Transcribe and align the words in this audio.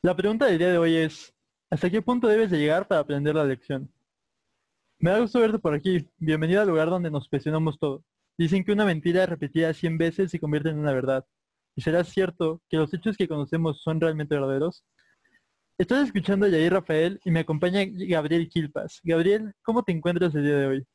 La 0.00 0.16
pregunta 0.16 0.46
del 0.46 0.56
día 0.58 0.70
de 0.70 0.78
hoy 0.78 0.96
es, 0.96 1.34
¿hasta 1.68 1.90
qué 1.90 2.00
punto 2.00 2.28
debes 2.28 2.50
de 2.50 2.58
llegar 2.58 2.88
para 2.88 3.02
aprender 3.02 3.34
la 3.34 3.44
lección? 3.44 3.92
Me 4.98 5.10
da 5.10 5.20
gusto 5.20 5.40
verte 5.40 5.58
por 5.58 5.74
aquí. 5.74 6.06
Bienvenido 6.18 6.60
al 6.60 6.68
lugar 6.68 6.90
donde 6.90 7.10
nos 7.10 7.28
cuestionamos 7.28 7.78
todo. 7.78 8.04
Dicen 8.38 8.64
que 8.64 8.72
una 8.72 8.84
mentira 8.84 9.24
repetida 9.26 9.72
100 9.72 9.96
veces 9.98 10.30
se 10.30 10.38
convierte 10.40 10.68
en 10.70 10.78
una 10.78 10.92
verdad. 10.92 11.26
¿Y 11.74 11.82
será 11.82 12.04
cierto 12.04 12.62
que 12.68 12.76
los 12.76 12.92
hechos 12.92 13.16
que 13.16 13.28
conocemos 13.28 13.82
son 13.82 14.00
realmente 14.00 14.34
verdaderos? 14.34 14.84
Estás 15.78 16.06
escuchando 16.06 16.46
a 16.46 16.50
Yair 16.50 16.72
Rafael 16.74 17.20
y 17.24 17.30
me 17.30 17.40
acompaña 17.40 17.80
Gabriel 17.86 18.48
Quilpas. 18.48 19.00
Gabriel, 19.04 19.54
¿cómo 19.62 19.82
te 19.84 19.92
encuentras 19.92 20.34
el 20.34 20.44
día 20.44 20.56
de 20.58 20.66
hoy? 20.66 20.86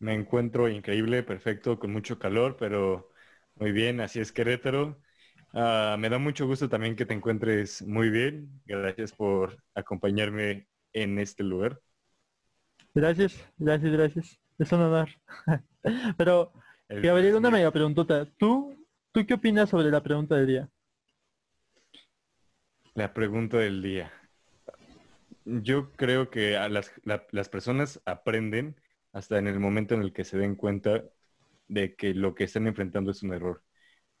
Me 0.00 0.14
encuentro 0.14 0.68
increíble, 0.68 1.22
perfecto, 1.22 1.78
con 1.78 1.92
mucho 1.92 2.18
calor, 2.18 2.56
pero 2.58 3.10
muy 3.56 3.72
bien, 3.72 4.00
así 4.00 4.20
es 4.20 4.32
Querétaro. 4.32 5.00
Ah, 5.52 5.96
me 5.98 6.08
da 6.08 6.18
mucho 6.18 6.46
gusto 6.46 6.68
también 6.68 6.94
que 6.94 7.06
te 7.06 7.14
encuentres 7.14 7.82
muy 7.82 8.10
bien. 8.10 8.60
Gracias 8.66 9.12
por 9.12 9.62
acompañarme 9.74 10.68
en 10.92 11.18
este 11.18 11.42
lugar. 11.42 11.80
Gracias, 12.94 13.44
gracias, 13.56 13.92
gracias. 13.92 14.40
Es 14.58 14.72
un 14.72 14.80
honor. 14.80 15.08
pero, 16.16 16.52
Gabriel, 16.88 17.36
una 17.36 17.50
mega 17.50 17.70
preguntota. 17.70 18.26
¿Tú, 18.36 18.86
¿Tú 19.12 19.24
qué 19.26 19.34
opinas 19.34 19.70
sobre 19.70 19.90
la 19.90 20.02
pregunta 20.02 20.36
del 20.36 20.46
día? 20.46 20.68
La 22.94 23.14
pregunta 23.14 23.58
del 23.58 23.82
día. 23.82 24.12
Yo 25.44 25.92
creo 25.92 26.28
que 26.28 26.56
a 26.56 26.68
las, 26.68 26.92
las 27.04 27.48
personas 27.48 28.02
aprenden 28.04 28.76
hasta 29.12 29.38
en 29.38 29.46
el 29.46 29.60
momento 29.60 29.94
en 29.94 30.02
el 30.02 30.12
que 30.12 30.24
se 30.24 30.36
den 30.36 30.56
cuenta 30.56 31.04
de 31.68 31.94
que 31.94 32.14
lo 32.14 32.34
que 32.34 32.44
están 32.44 32.66
enfrentando 32.66 33.12
es 33.12 33.22
un 33.22 33.32
error. 33.32 33.62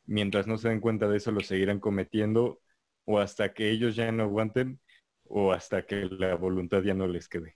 Mientras 0.08 0.46
no 0.48 0.58
se 0.58 0.70
den 0.70 0.80
cuenta 0.80 1.08
de 1.08 1.18
eso, 1.18 1.30
lo 1.32 1.40
seguirán 1.40 1.80
cometiendo 1.80 2.60
o 3.04 3.20
hasta 3.20 3.54
que 3.54 3.70
ellos 3.70 3.94
ya 3.96 4.10
no 4.12 4.24
aguanten 4.24 4.80
o 5.24 5.52
hasta 5.52 5.86
que 5.86 6.06
la 6.10 6.34
voluntad 6.34 6.82
ya 6.82 6.94
no 6.94 7.06
les 7.06 7.28
quede. 7.28 7.54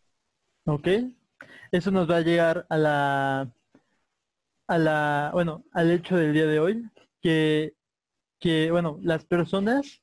Ok. 0.67 0.89
Eso 1.73 1.91
nos 1.91 2.11
va 2.11 2.19
a 2.19 2.21
llegar 2.21 2.67
a 2.71 2.79
la, 2.79 3.53
a 4.69 4.79
la, 4.79 5.31
bueno, 5.33 5.65
al 5.73 5.91
hecho 5.91 6.17
del 6.17 6.33
día 6.33 6.47
de 6.47 6.61
hoy, 6.61 6.91
que, 7.21 7.75
que 8.41 8.71
bueno, 8.71 8.98
las 9.03 9.25
personas 9.27 10.03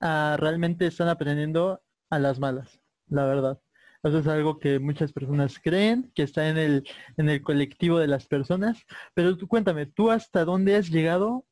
realmente 0.00 0.86
están 0.86 1.08
aprendiendo 1.08 1.82
a 2.10 2.18
las 2.18 2.38
malas, 2.38 2.80
la 3.08 3.26
verdad. 3.26 3.60
Eso 4.02 4.18
es 4.20 4.26
algo 4.28 4.58
que 4.60 4.78
muchas 4.78 5.12
personas 5.12 5.58
creen, 5.62 6.12
que 6.14 6.22
está 6.22 6.48
en 6.48 6.56
el, 6.58 6.88
en 7.16 7.28
el 7.28 7.42
colectivo 7.42 7.98
de 7.98 8.06
las 8.06 8.26
personas. 8.26 8.78
Pero 9.14 9.36
tú 9.36 9.48
cuéntame, 9.48 9.86
¿tú 9.86 10.10
hasta 10.10 10.44
dónde 10.44 10.76
has 10.76 10.88
llegado? 10.88 11.44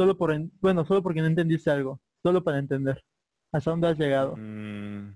Solo 0.00 0.16
por, 0.16 0.34
bueno, 0.62 0.82
solo 0.86 1.02
porque 1.02 1.20
no 1.20 1.26
entendiste 1.26 1.70
algo, 1.70 2.00
solo 2.22 2.42
para 2.42 2.58
entender. 2.58 3.04
¿Hasta 3.52 3.70
dónde 3.70 3.88
has 3.88 3.98
llegado? 3.98 4.34
Mm, 4.34 5.10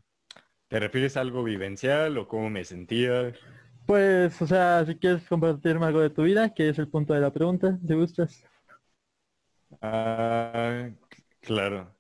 ¿Te 0.69 0.79
refieres 0.79 1.17
a 1.17 1.23
algo 1.23 1.43
vivencial 1.43 2.19
o 2.19 2.29
cómo 2.29 2.51
me 2.51 2.67
sentía? 2.67 3.33
Pues, 3.87 4.43
o 4.43 4.47
sea, 4.47 4.85
si 4.85 4.95
quieres 4.97 5.27
compartirme 5.27 5.87
algo 5.87 6.01
de 6.01 6.11
tu 6.11 6.25
vida, 6.25 6.53
que 6.53 6.69
es 6.69 6.79
el 6.79 6.89
punto 6.89 7.15
de 7.15 7.21
la 7.21 7.33
pregunta, 7.33 7.79
¿te 7.87 7.95
gustas? 7.95 8.45
Ah, 9.81 10.91
claro. 11.41 11.97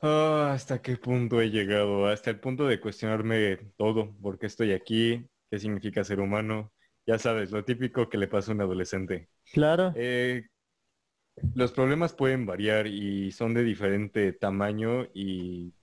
Ah, 0.00 0.50
¿Hasta 0.52 0.82
qué 0.82 0.96
punto 0.96 1.40
he 1.40 1.50
llegado? 1.50 2.08
Hasta 2.08 2.30
el 2.30 2.40
punto 2.40 2.66
de 2.66 2.80
cuestionarme 2.80 3.56
todo, 3.76 4.16
por 4.20 4.40
qué 4.40 4.46
estoy 4.46 4.72
aquí, 4.72 5.24
qué 5.48 5.60
significa 5.60 6.02
ser 6.02 6.18
humano. 6.18 6.72
Ya 7.06 7.20
sabes, 7.20 7.52
lo 7.52 7.64
típico 7.64 8.08
que 8.08 8.18
le 8.18 8.26
pasa 8.26 8.50
a 8.50 8.56
un 8.56 8.62
adolescente. 8.62 9.28
Claro. 9.52 9.92
Eh, 9.94 10.42
los 11.54 11.72
problemas 11.72 12.12
pueden 12.14 12.46
variar 12.46 12.86
y 12.86 13.32
son 13.32 13.54
de 13.54 13.64
diferente 13.64 14.32
tamaño 14.32 15.04
y 15.14 15.74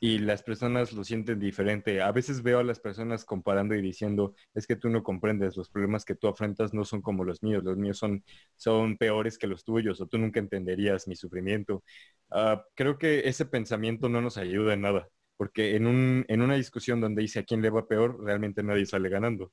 y 0.00 0.18
las 0.18 0.42
personas 0.42 0.92
lo 0.92 1.04
sienten 1.04 1.40
diferente. 1.40 2.02
A 2.02 2.12
veces 2.12 2.42
veo 2.42 2.58
a 2.60 2.64
las 2.64 2.80
personas 2.80 3.24
comparando 3.24 3.74
y 3.74 3.82
diciendo, 3.82 4.34
es 4.54 4.66
que 4.66 4.76
tú 4.76 4.90
no 4.90 5.02
comprendes, 5.02 5.56
los 5.56 5.70
problemas 5.70 6.04
que 6.04 6.14
tú 6.16 6.28
afrontas 6.28 6.74
no 6.74 6.84
son 6.84 7.02
como 7.02 7.24
los 7.24 7.42
míos, 7.42 7.64
los 7.64 7.76
míos 7.78 7.98
son, 7.98 8.24
son 8.56 8.98
peores 8.98 9.38
que 9.38 9.46
los 9.48 9.64
tuyos 9.64 10.00
o 10.00 10.06
tú 10.06 10.18
nunca 10.18 10.40
entenderías 10.40 11.08
mi 11.08 11.16
sufrimiento. 11.16 11.84
Ah, 12.30 12.64
creo 12.74 12.98
que 12.98 13.28
ese 13.28 13.46
pensamiento 13.46 14.08
no 14.08 14.20
nos 14.20 14.38
ayuda 14.38 14.74
en 14.74 14.82
nada, 14.82 15.08
porque 15.36 15.76
en, 15.76 15.86
un, 15.86 16.24
en 16.28 16.42
una 16.42 16.56
discusión 16.56 17.00
donde 17.00 17.22
dice 17.22 17.40
a 17.40 17.44
quién 17.44 17.62
le 17.62 17.70
va 17.70 17.88
peor, 17.88 18.22
realmente 18.24 18.62
nadie 18.62 18.86
sale 18.86 19.08
ganando. 19.08 19.52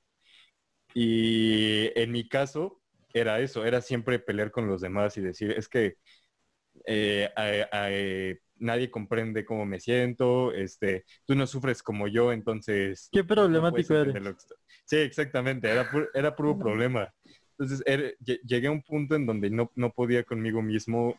Y 0.94 1.92
en 2.00 2.12
mi 2.12 2.28
caso 2.28 2.79
era 3.14 3.40
eso, 3.40 3.66
era 3.66 3.82
siempre 3.82 4.20
pelear 4.20 4.52
con 4.52 4.68
los 4.68 4.82
demás 4.82 5.18
y 5.18 5.22
decir, 5.22 5.52
es 5.52 5.68
que 5.68 5.98
eh, 6.86 7.30
eh, 7.38 8.40
nadie 8.58 8.92
comprende 8.92 9.46
cómo 9.46 9.66
me 9.66 9.80
siento, 9.80 10.52
este, 10.54 11.06
tú 11.26 11.36
no 11.36 11.48
sufres 11.48 11.82
como 11.84 12.08
yo, 12.08 12.32
entonces... 12.32 13.10
Qué 13.12 13.24
problemático 13.24 13.96
eres. 13.96 14.16
Sí, 14.86 14.98
exactamente, 14.98 15.70
era, 15.70 15.90
era 16.14 16.36
puro 16.36 16.58
problema. 16.58 17.14
Entonces 17.58 17.84
llegué 18.46 18.68
a 18.68 18.72
un 18.72 18.82
punto 18.82 19.16
en 19.16 19.26
donde 19.26 19.50
no, 19.50 19.72
no 19.76 19.92
podía 19.92 20.24
conmigo 20.24 20.62
mismo 20.62 21.18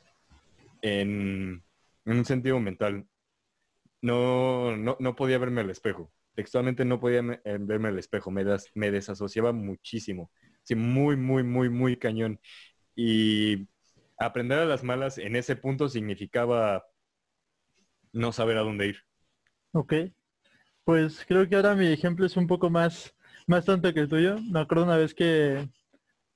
en, 0.83 1.63
un 2.05 2.25
sentido 2.25 2.59
mental. 2.61 3.07
No, 4.03 4.77
no, 4.77 4.97
no, 4.99 5.17
podía 5.17 5.39
verme 5.39 5.61
al 5.61 5.71
espejo. 5.71 6.11
Textualmente 6.35 6.85
no 6.85 6.99
podía 6.99 7.21
eh, 7.45 7.59
verme 7.61 7.89
al 7.89 7.99
espejo. 7.99 8.31
Me, 8.31 8.45
me 8.75 8.91
desasociaba 8.91 9.53
muchísimo. 9.53 10.31
Sí, 10.65 10.75
muy, 10.75 11.17
muy, 11.17 11.43
muy, 11.43 11.69
muy 11.69 11.97
cañón. 11.97 12.41
Y 12.97 13.69
aprender 14.19 14.61
a 14.61 14.65
las 14.67 14.85
malas 14.85 15.19
en 15.19 15.37
ese 15.37 15.57
punto 15.57 15.89
significaba 15.89 16.85
no 18.13 18.33
saber 18.33 18.57
a 18.59 18.63
dónde 18.63 18.87
ir. 18.89 18.97
Ok. 19.73 19.95
Pues 20.85 21.25
creo 21.27 21.49
que 21.49 21.57
ahora 21.57 21.75
mi 21.75 21.87
ejemplo 21.89 22.27
es 22.27 22.37
un 22.37 22.47
poco 22.47 22.71
más, 22.71 23.15
más 23.47 23.65
tonto 23.65 23.93
que 23.95 24.01
el 24.01 24.09
tuyo. 24.09 24.39
Me 24.51 24.61
acuerdo 24.61 24.85
una 24.85 24.97
vez 24.97 25.15
que 25.15 25.69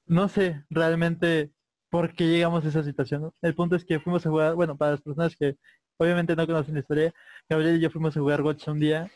no 0.07 0.29
sé 0.29 0.65
realmente 0.71 1.53
por 1.91 2.15
qué 2.15 2.27
llegamos 2.29 2.65
a 2.65 2.69
esa 2.69 2.85
situación. 2.85 3.33
El 3.43 3.55
punto 3.55 3.77
es 3.77 3.85
que 3.85 4.01
fuimos 4.01 4.27
a 4.27 4.31
jugar, 4.31 4.55
bueno, 4.57 4.77
para 4.77 4.93
las 4.93 5.03
personas 5.03 5.37
que 5.37 5.57
obviamente 5.99 6.37
no 6.37 6.47
conocen 6.47 6.75
la 6.75 6.81
historia, 6.81 7.15
Gabriel 7.49 7.79
y 7.79 7.81
yo 7.81 7.91
fuimos 7.91 8.17
a 8.17 8.21
jugar 8.21 8.43
Gotcha 8.43 8.73
un 8.73 8.81
día. 8.81 9.11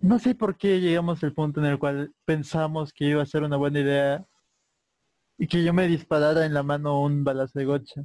No 0.00 0.18
sé 0.18 0.34
por 0.34 0.56
qué 0.56 0.80
llegamos 0.80 1.22
al 1.22 1.34
punto 1.34 1.60
en 1.60 1.66
el 1.66 1.78
cual 1.78 2.14
pensamos 2.24 2.92
que 2.92 3.04
iba 3.04 3.22
a 3.22 3.26
ser 3.26 3.42
una 3.42 3.58
buena 3.58 3.80
idea 3.80 4.26
y 5.38 5.46
que 5.46 5.62
yo 5.62 5.74
me 5.74 5.86
disparara 5.88 6.46
en 6.46 6.54
la 6.54 6.62
mano 6.62 7.02
un 7.02 7.22
balazo 7.22 7.58
de 7.58 7.66
Gotcha. 7.66 8.02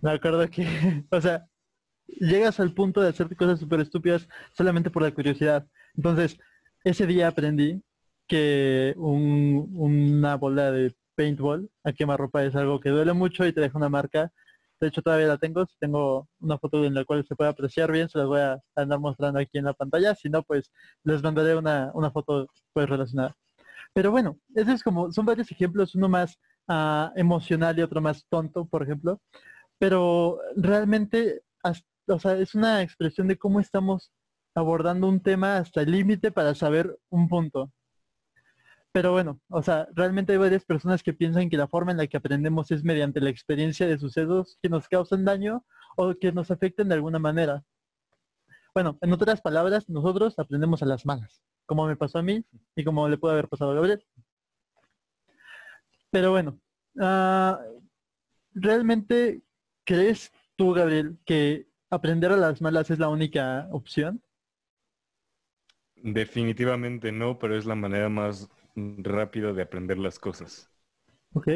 Me 0.00 0.12
acuerdo 0.12 0.48
que, 0.48 0.64
o 1.10 1.20
sea, 1.20 1.46
llegas 2.06 2.58
al 2.60 2.72
punto 2.72 3.02
de 3.02 3.08
hacer 3.08 3.34
cosas 3.36 3.60
súper 3.60 3.80
estúpidas 3.80 4.28
solamente 4.56 4.90
por 4.90 5.02
la 5.02 5.12
curiosidad. 5.12 5.66
Entonces, 5.94 6.38
ese 6.84 7.06
día 7.06 7.28
aprendí 7.28 7.82
que 8.26 8.94
una 8.96 10.36
bola 10.36 10.70
de 10.72 10.94
paintball 11.14 11.70
a 11.84 11.92
quemarropa 11.92 12.44
es 12.44 12.54
algo 12.54 12.80
que 12.80 12.90
duele 12.90 13.12
mucho 13.12 13.46
y 13.46 13.52
te 13.52 13.60
deja 13.60 13.76
una 13.76 13.90
marca. 13.90 14.32
De 14.80 14.88
hecho, 14.88 15.02
todavía 15.02 15.26
la 15.26 15.38
tengo. 15.38 15.66
tengo 15.78 16.28
una 16.40 16.58
foto 16.58 16.84
en 16.84 16.94
la 16.94 17.04
cual 17.04 17.24
se 17.26 17.36
puede 17.36 17.50
apreciar 17.50 17.92
bien, 17.92 18.08
se 18.08 18.18
las 18.18 18.26
voy 18.26 18.40
a 18.40 18.58
andar 18.76 19.00
mostrando 19.00 19.40
aquí 19.40 19.58
en 19.58 19.64
la 19.64 19.74
pantalla. 19.74 20.14
Si 20.14 20.28
no, 20.28 20.42
pues 20.42 20.70
les 21.04 21.22
mandaré 21.22 21.56
una, 21.56 21.92
foto 22.12 22.48
pues 22.72 22.88
relacionada. 22.88 23.36
Pero 23.94 24.10
bueno, 24.10 24.38
eso 24.54 24.72
es 24.72 24.82
como, 24.82 25.12
son 25.12 25.26
varios 25.26 25.50
ejemplos, 25.50 25.94
uno 25.94 26.08
más 26.08 26.38
ah, 26.68 27.12
emocional 27.16 27.78
y 27.78 27.82
otro 27.82 28.00
más 28.00 28.24
tonto, 28.28 28.66
por 28.66 28.82
ejemplo. 28.82 29.20
Pero 29.78 30.40
realmente 30.56 31.42
o 32.08 32.18
sea, 32.18 32.36
es 32.38 32.54
una 32.54 32.82
expresión 32.82 33.28
de 33.28 33.36
cómo 33.36 33.60
estamos 33.60 34.10
abordando 34.54 35.08
un 35.08 35.20
tema 35.20 35.58
hasta 35.58 35.82
el 35.82 35.92
límite 35.92 36.30
para 36.32 36.54
saber 36.54 36.98
un 37.10 37.28
punto. 37.28 37.70
Pero 38.92 39.12
bueno, 39.12 39.40
o 39.48 39.62
sea, 39.62 39.86
realmente 39.94 40.32
hay 40.32 40.38
varias 40.38 40.64
personas 40.64 41.02
que 41.02 41.12
piensan 41.12 41.50
que 41.50 41.56
la 41.56 41.68
forma 41.68 41.92
en 41.92 41.98
la 41.98 42.06
que 42.06 42.16
aprendemos 42.16 42.70
es 42.70 42.82
mediante 42.84 43.20
la 43.20 43.30
experiencia 43.30 43.86
de 43.86 43.98
sucesos 43.98 44.58
que 44.62 44.68
nos 44.68 44.88
causan 44.88 45.24
daño 45.24 45.64
o 45.96 46.14
que 46.14 46.32
nos 46.32 46.50
afecten 46.50 46.88
de 46.88 46.94
alguna 46.94 47.18
manera. 47.18 47.64
Bueno, 48.74 48.98
en 49.00 49.12
otras 49.12 49.40
palabras, 49.40 49.88
nosotros 49.88 50.38
aprendemos 50.38 50.82
a 50.82 50.86
las 50.86 51.04
malas, 51.04 51.42
como 51.66 51.86
me 51.86 51.96
pasó 51.96 52.18
a 52.18 52.22
mí 52.22 52.44
y 52.76 52.84
como 52.84 53.08
le 53.08 53.18
puede 53.18 53.34
haber 53.34 53.48
pasado 53.48 53.72
a 53.72 53.74
Gabriel. 53.74 54.04
Pero 56.10 56.30
bueno, 56.30 56.58
ah, 57.00 57.60
¿realmente 58.54 59.42
crees 59.84 60.32
tú, 60.56 60.72
Gabriel, 60.72 61.18
que 61.26 61.68
aprender 61.90 62.32
a 62.32 62.36
las 62.36 62.62
malas 62.62 62.90
es 62.90 62.98
la 62.98 63.08
única 63.08 63.68
opción? 63.70 64.22
Definitivamente 65.96 67.12
no, 67.12 67.38
pero 67.38 67.56
es 67.56 67.66
la 67.66 67.74
manera 67.74 68.08
más 68.08 68.48
rápida 69.04 69.52
de 69.52 69.62
aprender 69.62 69.98
las 69.98 70.18
cosas. 70.18 70.70
Ok. 71.34 71.48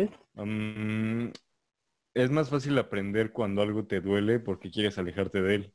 es 2.15 2.31
más 2.31 2.49
fácil 2.49 2.79
aprender 2.79 3.33
cuando 3.33 3.61
algo 3.61 3.87
te 3.87 4.01
duele 4.01 4.41
porque 4.41 4.71
quieres 4.71 4.97
alejarte 4.97 5.43
de 5.43 5.55
él. 5.57 5.75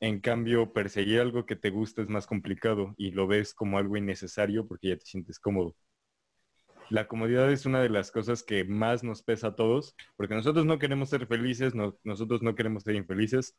En 0.00 0.20
cambio, 0.20 0.74
perseguir 0.74 1.20
algo 1.20 1.46
que 1.46 1.56
te 1.56 1.70
gusta 1.70 2.02
es 2.02 2.08
más 2.10 2.26
complicado 2.26 2.92
y 2.98 3.12
lo 3.12 3.26
ves 3.26 3.54
como 3.54 3.78
algo 3.78 3.96
innecesario 3.96 4.66
porque 4.68 4.88
ya 4.88 4.96
te 4.98 5.06
sientes 5.06 5.38
cómodo. 5.38 5.74
la 6.88 7.06
comodidad 7.08 7.50
es 7.52 7.66
una 7.66 7.80
de 7.80 7.88
las 7.88 8.10
cosas 8.10 8.42
que 8.42 8.64
más 8.64 9.04
nos 9.04 9.22
pesa 9.22 9.48
a 9.48 9.54
todos, 9.56 9.94
porque 10.16 10.34
nosotros 10.34 10.66
no 10.66 10.78
queremos 10.78 11.08
ser 11.10 11.26
felices, 11.26 11.74
nosotros 12.04 12.42
no 12.42 12.54
queremos 12.54 12.82
ser 12.82 12.96
infelices, 12.96 13.56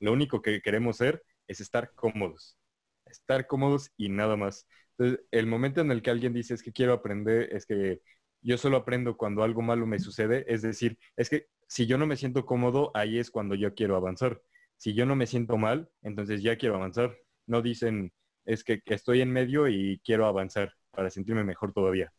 lo 0.00 0.12
único 0.12 0.42
que 0.42 0.60
queremos 0.62 0.96
ser 0.96 1.22
es 1.46 1.60
estar 1.60 1.92
cómodos, 1.94 2.58
estar 3.06 3.46
cómodos 3.46 3.92
y 3.96 4.08
nada 4.08 4.36
más. 4.36 4.66
Entonces, 4.98 5.26
el 5.30 5.46
momento 5.46 5.80
en 5.80 5.90
el 5.90 6.02
que 6.02 6.10
alguien 6.10 6.32
dice 6.34 6.54
es 6.54 6.62
que 6.62 6.72
quiero 6.72 6.92
aprender, 6.92 7.48
es 7.54 7.66
que 7.66 8.00
yo 8.42 8.58
solo 8.58 8.78
aprendo 8.78 9.16
cuando 9.16 9.42
algo 9.42 9.62
malo 9.62 9.86
me 9.86 9.98
sucede, 9.98 10.44
es 10.48 10.62
decir, 10.62 10.98
es 11.16 11.30
que 11.30 11.46
si 11.68 11.86
yo 11.86 11.96
no 11.96 12.06
me 12.06 12.16
siento 12.16 12.44
cómodo, 12.44 12.90
ahí 12.94 13.18
es 13.18 13.30
cuando 13.30 13.54
yo 13.54 13.74
quiero 13.74 13.96
avanzar. 13.96 14.42
Si 14.76 14.94
yo 14.94 15.06
no 15.06 15.16
me 15.16 15.26
siento 15.26 15.56
mal, 15.56 15.88
entonces 16.02 16.42
ya 16.42 16.56
quiero 16.56 16.74
avanzar. 16.74 17.16
No 17.46 17.62
dicen, 17.62 18.12
es 18.44 18.64
que, 18.64 18.82
estoy 18.86 19.20
en 19.22 19.32
medio 19.32 19.68
y 19.68 20.00
quiero 20.04 20.26
avanzar 20.26 20.74
para 20.90 21.08
sentirme 21.08 21.44
mejor 21.44 21.72
todavía. 21.72 22.12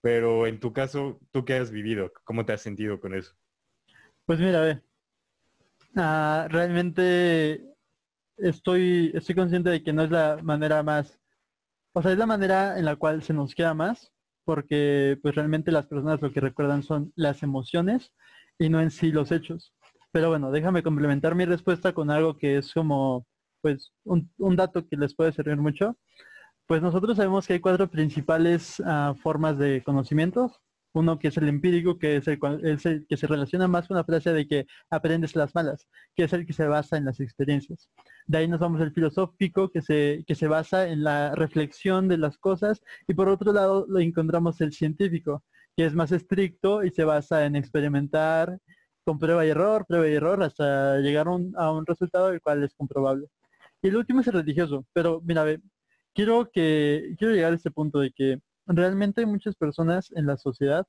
Pero 0.00 0.46
en 0.46 0.60
tu 0.60 0.72
caso, 0.72 1.20
¿tú 1.30 1.44
qué 1.44 1.54
has 1.54 1.70
vivido? 1.70 2.10
¿Cómo 2.24 2.46
te 2.46 2.52
has 2.54 2.62
sentido 2.62 3.00
con 3.00 3.14
eso? 3.14 3.34
Pues 4.24 4.38
mira, 4.38 4.62
ve. 4.62 4.80
Ah, 5.96 6.46
realmente 6.48 7.62
estoy, 8.38 9.10
estoy 9.14 9.34
consciente 9.34 9.68
de 9.68 9.82
que 9.82 9.92
no 9.92 10.04
es 10.04 10.10
la 10.10 10.38
manera 10.42 10.82
más, 10.82 11.19
o 11.92 12.02
sea, 12.02 12.12
es 12.12 12.18
la 12.18 12.26
manera 12.26 12.78
en 12.78 12.84
la 12.84 12.96
cual 12.96 13.22
se 13.22 13.32
nos 13.32 13.54
queda 13.54 13.74
más, 13.74 14.12
porque 14.44 15.18
pues 15.22 15.34
realmente 15.34 15.72
las 15.72 15.86
personas 15.86 16.20
lo 16.22 16.32
que 16.32 16.40
recuerdan 16.40 16.82
son 16.82 17.12
las 17.16 17.42
emociones 17.42 18.12
y 18.58 18.68
no 18.68 18.80
en 18.80 18.90
sí 18.90 19.12
los 19.12 19.32
hechos. 19.32 19.74
Pero 20.12 20.28
bueno, 20.28 20.50
déjame 20.50 20.82
complementar 20.82 21.34
mi 21.34 21.44
respuesta 21.44 21.92
con 21.92 22.10
algo 22.10 22.36
que 22.36 22.58
es 22.58 22.72
como 22.72 23.26
pues 23.62 23.92
un, 24.04 24.56
dato 24.56 24.86
que 24.88 24.96
les 24.96 25.14
puede 25.14 25.32
servir 25.32 25.56
mucho. 25.56 25.96
Pues 26.66 26.82
nosotros 26.82 27.16
sabemos 27.16 27.46
que 27.46 27.54
hay 27.54 27.60
cuatro 27.60 27.90
principales 27.90 28.82
ah, 28.84 29.14
formas 29.22 29.58
de 29.58 29.82
conocimientos. 29.84 30.60
Uno 30.92 31.18
que 31.18 31.28
es 31.28 31.36
el 31.36 31.48
empírico, 31.48 31.98
que 31.98 32.16
es 32.16 32.26
el, 32.26 33.06
que 33.08 33.16
se 33.16 33.26
relaciona 33.26 33.68
más 33.68 33.86
con 33.86 33.96
la 33.96 34.04
frase 34.04 34.32
de 34.32 34.46
que 34.46 34.66
aprendes 34.90 35.36
las 35.36 35.54
malas, 35.54 35.86
que 36.16 36.24
es 36.24 36.32
el 36.32 36.46
que 36.46 36.52
se 36.52 36.66
basa 36.66 36.96
en 36.96 37.04
las 37.04 37.20
experiencias. 37.20 37.90
De 38.26 38.38
ahí 38.38 38.48
nos 38.48 38.60
vamos 38.60 38.80
al 38.80 38.92
filosófico, 38.92 39.70
que 39.70 39.82
se, 39.82 40.24
que 40.26 40.34
se 40.34 40.48
basa 40.48 40.88
en 40.88 41.04
la 41.04 41.34
reflexión 41.34 42.08
de 42.08 42.18
las 42.18 42.38
cosas. 42.38 42.82
Y 43.06 43.14
por 43.14 43.28
otro 43.28 43.52
lado 43.52 43.86
lo 43.88 44.00
encontramos 44.00 44.60
el 44.60 44.72
científico, 44.72 45.44
que 45.76 45.86
es 45.86 45.94
más 45.94 46.12
estricto 46.12 46.82
y 46.84 46.90
se 46.90 47.04
basa 47.04 47.44
en 47.46 47.56
experimentar 47.56 48.58
con 49.04 49.18
prueba 49.18 49.46
y 49.46 49.50
error, 49.50 49.86
prueba 49.86 50.08
y 50.08 50.14
error, 50.14 50.42
hasta 50.42 50.98
llegar 50.98 51.26
a 51.28 51.72
un 51.72 51.86
resultado 51.86 52.30
el 52.30 52.40
cual 52.40 52.64
es 52.64 52.74
comprobable. 52.74 53.28
Y 53.82 53.88
el 53.88 53.96
último 53.96 54.20
es 54.20 54.26
el 54.26 54.34
religioso, 54.34 54.86
pero 54.92 55.22
mira, 55.24 55.44
quiero 56.14 56.50
que 56.50 57.14
quiero 57.18 57.34
llegar 57.34 57.52
a 57.52 57.56
este 57.56 57.70
punto 57.70 58.00
de 58.00 58.12
que 58.12 58.40
realmente 58.66 59.22
hay 59.22 59.26
muchas 59.26 59.56
personas 59.56 60.10
en 60.12 60.26
la 60.26 60.36
sociedad 60.36 60.86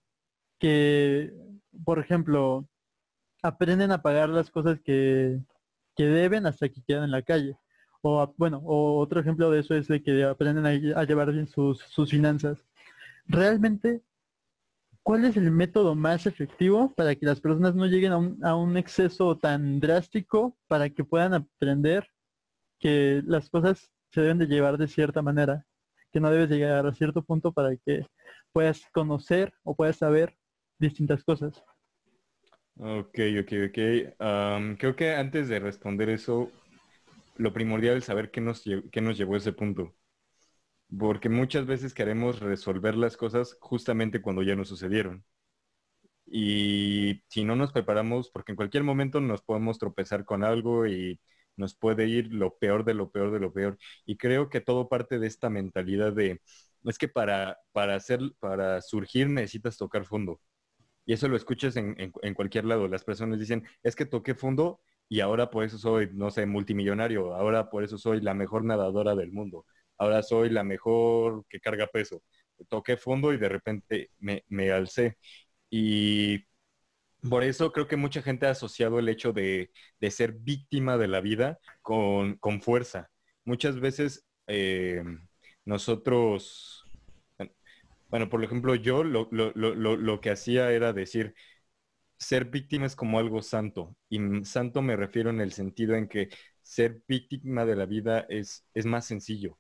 que, 0.60 1.34
por 1.84 2.00
ejemplo, 2.00 2.68
aprenden 3.44 3.92
a 3.92 4.02
pagar 4.02 4.30
las 4.30 4.52
cosas 4.52 4.80
que, 4.82 5.40
deben 5.98 6.48
hasta 6.48 6.68
que 6.70 6.82
quedan 6.84 7.04
en 7.04 7.12
la 7.12 7.22
calle. 7.22 7.58
O 8.02 8.34
bueno, 8.38 8.62
o 8.66 8.98
otro 9.00 9.20
ejemplo 9.20 9.52
de 9.52 9.60
eso 9.60 9.76
es 9.76 9.88
de 9.88 10.02
que 10.02 10.24
aprenden 10.24 10.66
a, 10.66 11.04
llevar 11.04 11.32
bien 11.32 11.48
sus, 11.48 11.80
sus 11.80 12.10
finanzas. 12.10 12.66
Realmente, 13.28 14.02
¿cuál 15.04 15.26
es 15.26 15.38
el 15.38 15.52
método 15.52 15.96
más 15.96 16.26
efectivo 16.26 16.92
para 16.96 17.16
que 17.16 17.26
las 17.26 17.40
personas 17.40 17.76
no 17.76 17.86
lleguen 17.86 18.12
a 18.14 18.18
un, 18.18 18.44
a 18.44 18.56
un 18.56 18.78
exceso 18.78 19.38
tan 19.38 19.80
drástico 19.80 20.58
para 20.68 20.90
que 20.90 21.04
puedan 21.04 21.36
aprender 21.36 22.08
que 22.80 23.22
las 23.26 23.50
cosas 23.50 23.92
se 24.12 24.22
deben 24.22 24.40
de 24.40 24.48
llevar 24.48 24.78
de 24.78 24.88
cierta 24.88 25.22
manera, 25.22 25.66
que 26.12 26.20
no 26.20 26.30
debes 26.32 26.50
llegar 26.50 26.86
a 26.86 26.94
cierto 26.94 27.24
punto 27.24 27.52
para 27.52 27.76
que 27.78 28.06
puedas 28.54 28.82
conocer 28.94 29.54
o 29.64 29.76
puedas 29.76 29.98
saber 29.98 30.36
distintas 30.80 31.24
cosas. 31.24 31.64
Ok, 32.78 33.20
ok, 33.42 33.52
ok. 33.68 33.78
creo 34.78 34.96
que 34.96 35.14
antes 35.14 35.48
de 35.50 35.60
responder 35.60 36.10
eso, 36.10 36.52
lo 37.36 37.54
primordial 37.54 37.98
es 37.98 38.06
saber 38.06 38.32
qué 38.32 38.42
nos, 38.42 38.64
qué 38.92 39.02
nos 39.02 39.18
llevó 39.18 39.36
a 39.36 39.38
ese 39.38 39.54
punto. 39.54 39.96
Porque 40.98 41.30
muchas 41.30 41.66
veces 41.66 41.94
queremos 41.94 42.40
resolver 42.40 42.96
las 42.96 43.18
cosas 43.18 43.58
justamente 43.62 44.22
cuando 44.22 44.44
ya 44.44 44.56
nos 44.56 44.68
sucedieron. 44.70 45.24
Y 46.26 47.24
si 47.30 47.44
no 47.44 47.56
nos 47.56 47.72
preparamos, 47.74 48.30
porque 48.32 48.54
en 48.54 48.56
cualquier 48.56 48.84
momento 48.84 49.20
nos 49.22 49.42
podemos 49.42 49.78
tropezar 49.80 50.26
con 50.26 50.44
algo 50.44 50.88
y 50.88 51.20
nos 51.58 51.76
puede 51.76 52.08
ir 52.08 52.34
lo 52.34 52.58
peor 52.58 52.84
de 52.86 52.94
lo 52.94 53.12
peor 53.12 53.32
de 53.32 53.40
lo 53.40 53.54
peor. 53.54 53.78
Y 54.06 54.18
creo 54.18 54.50
que 54.50 54.62
todo 54.62 54.90
parte 54.90 55.20
de 55.20 55.28
esta 55.28 55.50
mentalidad 55.50 56.14
de, 56.14 56.42
es 56.86 56.98
que 56.98 57.08
para, 57.08 57.58
para, 57.72 57.96
hacer, 57.96 58.20
para 58.40 58.82
surgir 58.82 59.30
necesitas 59.30 59.78
tocar 59.78 60.06
fondo. 60.06 60.42
Y 61.06 61.14
eso 61.14 61.28
lo 61.28 61.36
escuchas 61.36 61.76
en, 61.78 61.96
en, 61.98 62.34
cualquier 62.34 62.66
lado. 62.66 62.88
Las 62.88 63.04
personas 63.04 63.40
dicen, 63.40 63.66
es 63.84 63.96
que 63.96 64.06
toqué 64.06 64.36
fondo 64.36 64.82
y 65.10 65.20
ahora 65.20 65.50
por 65.50 65.64
eso 65.64 65.78
soy, 65.78 66.10
no 66.14 66.32
sé, 66.32 66.46
multimillonario, 66.46 67.34
ahora 67.36 67.70
por 67.70 67.84
eso 67.84 67.98
soy 67.98 68.22
la 68.22 68.34
mejor 68.34 68.64
nadadora 68.64 69.16
del 69.16 69.32
mundo, 69.32 69.66
ahora 69.98 70.24
soy 70.24 70.50
la 70.50 70.64
mejor 70.64 71.46
que 71.50 71.60
carga 71.60 71.88
peso. 71.88 72.24
Toqué 72.70 72.96
fondo 72.98 73.34
y 73.34 73.38
de 73.38 73.50
repente 73.50 74.12
me, 74.20 74.44
me 74.48 74.72
alcé. 74.72 75.18
Y 75.70 76.46
por 77.30 77.44
eso 77.44 77.72
creo 77.72 77.88
que 77.88 77.98
mucha 77.98 78.22
gente 78.22 78.48
ha 78.48 78.52
asociado 78.52 79.00
el 79.00 79.10
hecho 79.10 79.34
de, 79.34 79.72
ser 80.10 80.34
víctima 80.34 80.98
de 80.98 81.08
la 81.08 81.22
vida 81.22 81.60
con, 81.82 82.40
fuerza. 82.62 83.10
Muchas 83.46 83.80
veces 83.80 84.26
eh, 84.48 85.04
nosotros, 85.66 86.84
bueno, 88.10 88.30
por 88.30 88.44
ejemplo, 88.44 88.76
yo 88.76 89.04
lo, 89.04 89.30
lo, 89.32 90.22
que 90.22 90.32
hacía 90.32 90.72
era 90.72 90.94
decir, 90.94 91.36
ser 92.18 92.46
víctima 92.46 92.86
es 92.88 92.96
como 92.96 93.20
algo 93.20 93.42
santo. 93.42 93.96
Y 94.10 94.20
santo 94.46 94.82
me 94.82 94.96
refiero 94.96 95.30
en 95.30 95.42
el 95.42 95.54
sentido 95.54 95.96
en 95.96 96.08
que 96.08 96.30
ser 96.64 97.02
víctima 97.08 97.66
de 97.66 97.76
la 97.76 97.86
vida 97.86 98.26
es, 98.30 98.66
es 98.74 98.86
más 98.86 99.06
sencillo. 99.06 99.60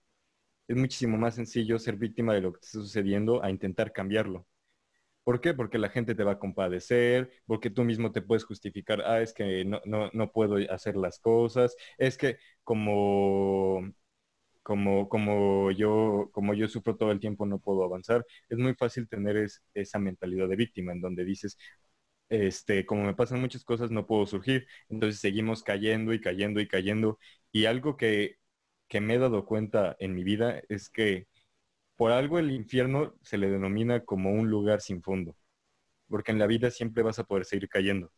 Es 0.68 0.78
muchísimo 0.78 1.18
más 1.18 1.36
sencillo 1.36 1.80
ser 1.80 1.98
víctima 1.98 2.34
de 2.34 2.42
lo 2.42 2.54
que 2.54 2.60
está 2.64 2.80
sucediendo 2.80 3.44
a 3.44 3.52
intentar 3.52 3.94
cambiarlo. 3.94 4.48
¿Por 5.24 5.40
qué? 5.42 5.54
Porque 5.54 5.78
la 5.78 5.90
gente 5.90 6.16
te 6.16 6.24
va 6.24 6.34
a 6.34 6.40
compadecer, 6.40 7.30
porque 7.46 7.70
tú 7.70 7.84
mismo 7.84 8.12
te 8.12 8.22
puedes 8.24 8.44
justificar, 8.44 9.02
ah, 9.06 9.22
es 9.22 9.34
que 9.34 9.64
no, 9.66 9.80
no, 9.86 10.10
no 10.14 10.32
puedo 10.32 10.56
hacer 10.74 10.96
las 10.96 11.20
cosas, 11.20 11.76
es 12.00 12.18
que 12.18 12.38
como, 12.64 13.82
como, 14.64 15.10
como, 15.10 15.72
yo, 15.72 16.30
como 16.34 16.54
yo 16.54 16.68
sufro 16.68 16.98
todo 16.98 17.12
el 17.12 17.20
tiempo 17.20 17.46
no 17.46 17.60
puedo 17.60 17.84
avanzar. 17.84 18.26
Es 18.50 18.58
muy 18.60 18.76
fácil 18.76 19.08
tener 19.10 19.48
esa 19.74 20.00
mentalidad 20.00 20.48
de 20.50 20.56
víctima 20.58 20.94
en 20.94 21.02
donde 21.02 21.26
dices, 21.26 21.58
este, 22.30 22.86
como 22.86 23.04
me 23.04 23.14
pasan 23.16 23.42
muchas 23.42 23.64
cosas, 23.64 23.92
no 23.92 24.08
puedo 24.08 24.26
surgir. 24.26 24.68
Entonces 24.90 25.20
seguimos 25.20 25.64
cayendo 25.64 26.14
y 26.14 26.22
cayendo 26.22 26.60
y 26.62 26.68
cayendo. 26.68 27.20
Y 27.52 27.66
algo 27.66 27.98
que, 27.98 28.38
que 28.88 29.02
me 29.02 29.16
he 29.16 29.20
dado 29.20 29.46
cuenta 29.46 29.96
en 30.00 30.16
mi 30.16 30.24
vida 30.24 30.62
es 30.70 30.90
que 30.90 31.28
por 32.02 32.12
algo 32.12 32.40
el 32.40 32.50
infierno 32.52 33.14
se 33.22 33.38
le 33.38 33.48
denomina 33.52 34.04
como 34.06 34.32
un 34.32 34.50
lugar 34.50 34.82
sin 34.82 35.04
fondo, 35.04 35.36
porque 36.10 36.32
en 36.32 36.40
la 36.40 36.48
vida 36.48 36.72
siempre 36.72 37.04
vas 37.04 37.20
a 37.20 37.26
poder 37.26 37.46
seguir 37.46 37.70
cayendo. 37.70 38.12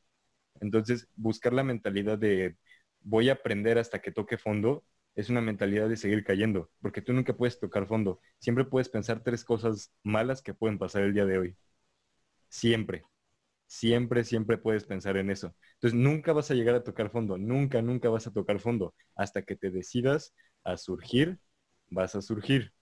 Entonces, 0.62 1.10
buscar 1.18 1.54
la 1.54 1.64
mentalidad 1.64 2.18
de 2.18 2.58
voy 3.02 3.30
a 3.30 3.34
aprender 3.34 3.78
hasta 3.80 4.02
que 4.02 4.12
toque 4.12 4.38
fondo 4.40 4.86
es 5.16 5.30
una 5.30 5.42
mentalidad 5.42 5.90
de 5.90 5.98
seguir 5.98 6.24
cayendo, 6.24 6.72
porque 6.82 7.02
tú 7.02 7.14
nunca 7.14 7.36
puedes 7.36 7.60
tocar 7.60 7.88
fondo. 7.88 8.22
Siempre 8.40 8.66
puedes 8.66 8.90
pensar 8.90 9.24
tres 9.24 9.44
cosas 9.44 9.92
malas 10.04 10.42
que 10.42 10.54
pueden 10.56 10.80
pasar 10.80 11.04
el 11.04 11.14
día 11.14 11.26
de 11.26 11.40
hoy. 11.40 11.58
Siempre. 12.50 13.04
Siempre, 13.68 14.24
siempre 14.26 14.58
puedes 14.60 14.86
pensar 14.86 15.18
en 15.18 15.32
eso. 15.32 15.56
Entonces, 15.76 16.00
nunca 16.00 16.34
vas 16.34 16.52
a 16.52 16.56
llegar 16.56 16.76
a 16.76 16.84
tocar 16.84 17.12
fondo. 17.12 17.38
Nunca, 17.38 17.82
nunca 17.82 18.10
vas 18.10 18.28
a 18.28 18.34
tocar 18.34 18.60
fondo. 18.60 18.96
Hasta 19.16 19.44
que 19.44 19.56
te 19.58 19.72
decidas 19.72 20.34
a 20.64 20.78
surgir, 20.78 21.40
vas 21.90 22.16
a 22.16 22.22
surgir. 22.22 22.74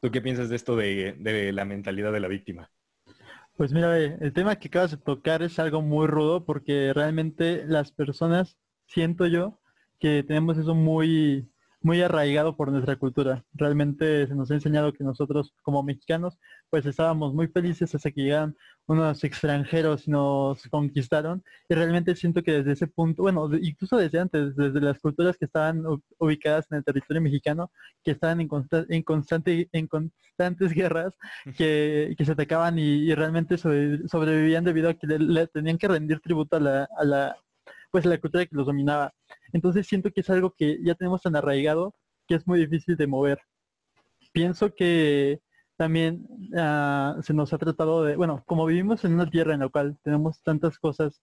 ¿Tú 0.00 0.10
qué 0.10 0.20
piensas 0.20 0.48
de 0.48 0.56
esto 0.56 0.76
de, 0.76 1.50
la 1.52 1.64
mentalidad 1.64 2.12
de 2.12 2.20
la 2.20 2.28
víctima? 2.28 2.70
Pues 3.56 3.72
mira, 3.72 3.96
el 3.98 4.32
tema 4.32 4.56
que 4.56 4.68
acabas 4.68 4.92
de 4.92 4.96
tocar 4.96 5.42
es 5.42 5.58
algo 5.58 5.82
muy 5.82 6.06
rudo 6.06 6.44
porque 6.44 6.92
realmente 6.94 7.64
las 7.66 7.90
personas, 7.90 8.56
siento 8.86 9.26
yo, 9.26 9.60
que 9.98 10.22
tenemos 10.22 10.56
eso 10.56 10.76
muy, 10.76 11.50
muy 11.80 12.02
arraigado 12.02 12.56
por 12.56 12.70
nuestra 12.72 12.96
cultura. 12.96 13.44
Realmente 13.52 14.26
se 14.26 14.34
nos 14.34 14.50
ha 14.50 14.54
enseñado 14.54 14.92
que 14.92 15.04
nosotros 15.04 15.54
como 15.62 15.82
mexicanos 15.82 16.38
pues 16.70 16.84
estábamos 16.86 17.34
muy 17.34 17.48
felices 17.48 17.94
hasta 17.94 18.10
que 18.10 18.22
llegaron 18.22 18.56
unos 18.86 19.22
extranjeros 19.22 20.08
y 20.08 20.10
nos 20.10 20.62
conquistaron 20.68 21.44
y 21.68 21.74
realmente 21.74 22.16
siento 22.16 22.42
que 22.42 22.52
desde 22.52 22.72
ese 22.72 22.86
punto, 22.86 23.22
bueno, 23.22 23.48
incluso 23.60 23.96
desde 23.96 24.18
antes, 24.18 24.56
desde 24.56 24.80
las 24.80 24.98
culturas 24.98 25.36
que 25.36 25.44
estaban 25.44 25.84
ubicadas 26.18 26.66
en 26.70 26.78
el 26.78 26.84
territorio 26.84 27.22
mexicano, 27.22 27.70
que 28.02 28.12
estaban 28.12 28.40
en, 28.40 28.48
en, 28.88 29.02
constante, 29.02 29.68
en 29.72 29.86
constantes 29.86 30.72
guerras, 30.74 31.14
que, 31.56 32.14
se 32.18 32.32
atacaban 32.32 32.78
y, 32.78 33.14
realmente 33.14 33.58
sobrevivían 33.58 34.64
debido 34.64 34.88
a 34.88 34.94
que 34.94 35.06
le, 35.06 35.46
tenían 35.48 35.78
que 35.78 35.88
rendir 35.88 36.20
tributo 36.20 36.56
a 36.56 36.60
la, 36.60 36.88
a 36.96 37.04
la 37.04 37.36
pues 37.90 38.04
la 38.04 38.18
cultura 38.18 38.44
que 38.46 38.54
los 38.54 38.66
dominaba. 38.66 39.12
Entonces 39.52 39.86
siento 39.86 40.10
que 40.10 40.20
es 40.20 40.30
algo 40.30 40.54
que 40.56 40.78
ya 40.82 40.94
tenemos 40.94 41.22
tan 41.22 41.36
arraigado 41.36 41.94
que 42.26 42.34
es 42.34 42.46
muy 42.46 42.60
difícil 42.60 42.96
de 42.96 43.06
mover. 43.06 43.40
Pienso 44.32 44.74
que 44.74 45.40
también 45.76 46.26
ah, 46.56 47.16
se 47.22 47.32
nos 47.32 47.52
ha 47.52 47.58
tratado 47.58 48.04
de, 48.04 48.16
bueno, 48.16 48.42
como 48.46 48.66
vivimos 48.66 49.04
en 49.04 49.14
una 49.14 49.30
tierra 49.30 49.54
en 49.54 49.60
la 49.60 49.68
cual 49.68 49.96
tenemos 50.02 50.42
tantas 50.42 50.78
cosas, 50.78 51.22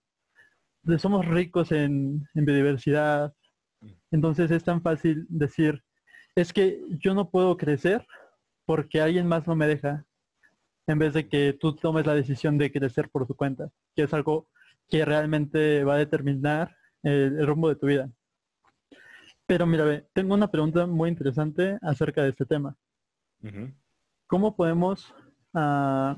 somos 0.98 1.26
ricos 1.26 1.72
en, 1.72 2.28
en 2.34 2.46
biodiversidad, 2.46 3.34
entonces 4.12 4.50
es 4.52 4.64
tan 4.64 4.82
fácil 4.82 5.26
decir, 5.30 5.84
es 6.36 6.54
que 6.54 6.82
yo 7.00 7.14
no 7.14 7.30
puedo 7.30 7.58
crecer 7.58 8.06
porque 8.66 9.02
alguien 9.02 9.28
más 9.28 9.46
no 9.48 9.56
me 9.56 9.68
deja, 9.68 10.06
en 10.88 11.00
vez 11.00 11.14
de 11.14 11.28
que 11.28 11.54
tú 11.54 11.76
tomes 11.76 12.06
la 12.06 12.16
decisión 12.16 12.58
de 12.58 12.72
crecer 12.72 13.10
por 13.10 13.28
tu 13.28 13.36
cuenta, 13.36 13.70
que 13.96 14.04
es 14.04 14.14
algo 14.14 14.50
que 14.88 15.04
realmente 15.04 15.84
va 15.84 15.96
a 15.96 16.00
determinar 16.00 16.76
el, 17.06 17.46
rumbo 17.46 17.70
de 17.70 17.76
tu 17.76 17.88
vida. 17.88 18.10
Pero 19.46 19.66
mira, 19.68 20.04
tengo 20.14 20.34
una 20.34 20.50
pregunta 20.50 20.88
muy 20.88 21.10
interesante 21.10 21.78
acerca 21.82 22.24
de 22.24 22.30
este 22.30 22.46
tema. 22.46 22.76
¿Cómo 24.26 24.56
podemos 24.56 25.14
ah, 25.54 26.18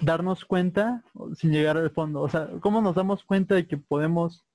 darnos 0.00 0.44
cuenta 0.44 1.02
sin 1.34 1.50
llegar 1.50 1.76
al 1.76 1.90
fondo? 1.90 2.20
O 2.20 2.28
sea, 2.28 2.48
¿cómo 2.60 2.80
nos 2.80 2.94
damos 2.94 3.24
cuenta 3.24 3.56
de 3.56 3.66
que 3.66 3.76
podemos 3.76 4.46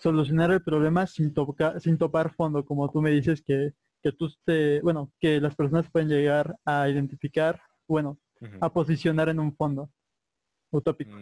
solucionar 0.00 0.50
el 0.50 0.62
problema 0.62 1.06
sin, 1.06 1.32
tocar, 1.34 1.80
sin 1.80 1.98
topar 1.98 2.34
fondo, 2.34 2.64
como 2.64 2.90
tú 2.90 3.02
me 3.02 3.10
dices 3.10 3.42
que, 3.42 3.72
que 4.02 4.12
tú 4.12 4.30
te, 4.44 4.80
bueno, 4.80 5.12
que 5.20 5.40
las 5.40 5.54
personas 5.54 5.90
pueden 5.90 6.08
llegar 6.08 6.56
a 6.64 6.88
identificar, 6.88 7.60
bueno, 7.86 8.18
a 8.60 8.72
posicionar 8.72 9.28
en 9.28 9.40
un 9.40 9.54
fondo 9.54 9.90
utópico. 10.70 11.16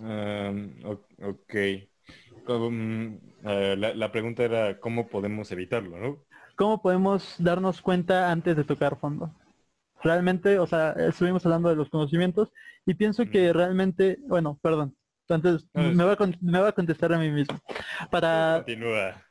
Mm, 0.00 0.84
ok. 1.22 1.54
Mm, 2.46 3.16
eh, 3.44 3.76
la, 3.76 4.12
pregunta 4.12 4.42
era 4.42 4.78
cómo 4.78 5.08
podemos 5.08 5.50
evitarlo, 5.50 5.98
¿no? 5.98 6.18
¿Cómo 6.56 6.82
podemos 6.82 7.36
darnos 7.38 7.80
cuenta 7.80 8.30
antes 8.30 8.56
de 8.56 8.64
tocar 8.64 8.98
fondo? 8.98 9.34
Realmente, 10.02 10.58
o 10.58 10.66
sea, 10.66 10.92
estuvimos 10.92 11.44
hablando 11.46 11.70
de 11.70 11.76
los 11.76 11.88
conocimientos 11.88 12.52
y 12.84 12.94
pienso 12.94 13.24
que 13.24 13.52
realmente, 13.52 14.18
bueno, 14.26 14.58
perdón, 14.62 14.94
entonces 15.26 15.66
me, 15.72 16.04
va 16.04 16.12
a, 16.12 16.18
me 16.42 16.60
va 16.60 16.68
a 16.68 16.72
contestar 16.72 17.12
a 17.14 17.18
mí 17.18 17.30
mismo. 17.30 17.58
Para... 18.10 18.56
Continúa. 18.58 19.22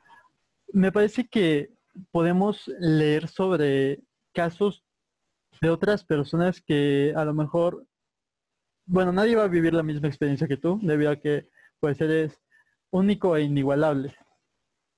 Me 0.72 0.90
parece 0.90 1.28
que 1.28 1.70
podemos 2.10 2.68
leer 2.80 3.28
sobre 3.28 4.00
casos 4.32 4.84
de 5.60 5.70
otras 5.70 6.04
personas 6.04 6.60
que 6.60 7.12
a 7.16 7.24
lo 7.24 7.32
mejor, 7.32 7.86
bueno, 8.86 9.12
nadie 9.12 9.36
va 9.36 9.44
a 9.44 9.48
vivir 9.48 9.72
la 9.72 9.84
misma 9.84 10.08
experiencia 10.08 10.48
que 10.48 10.56
tú, 10.56 10.80
debido 10.82 11.12
a 11.12 11.16
que 11.16 11.48
pues 11.78 12.00
eres 12.00 12.43
único 12.94 13.36
e 13.36 13.42
inigualable. 13.42 14.14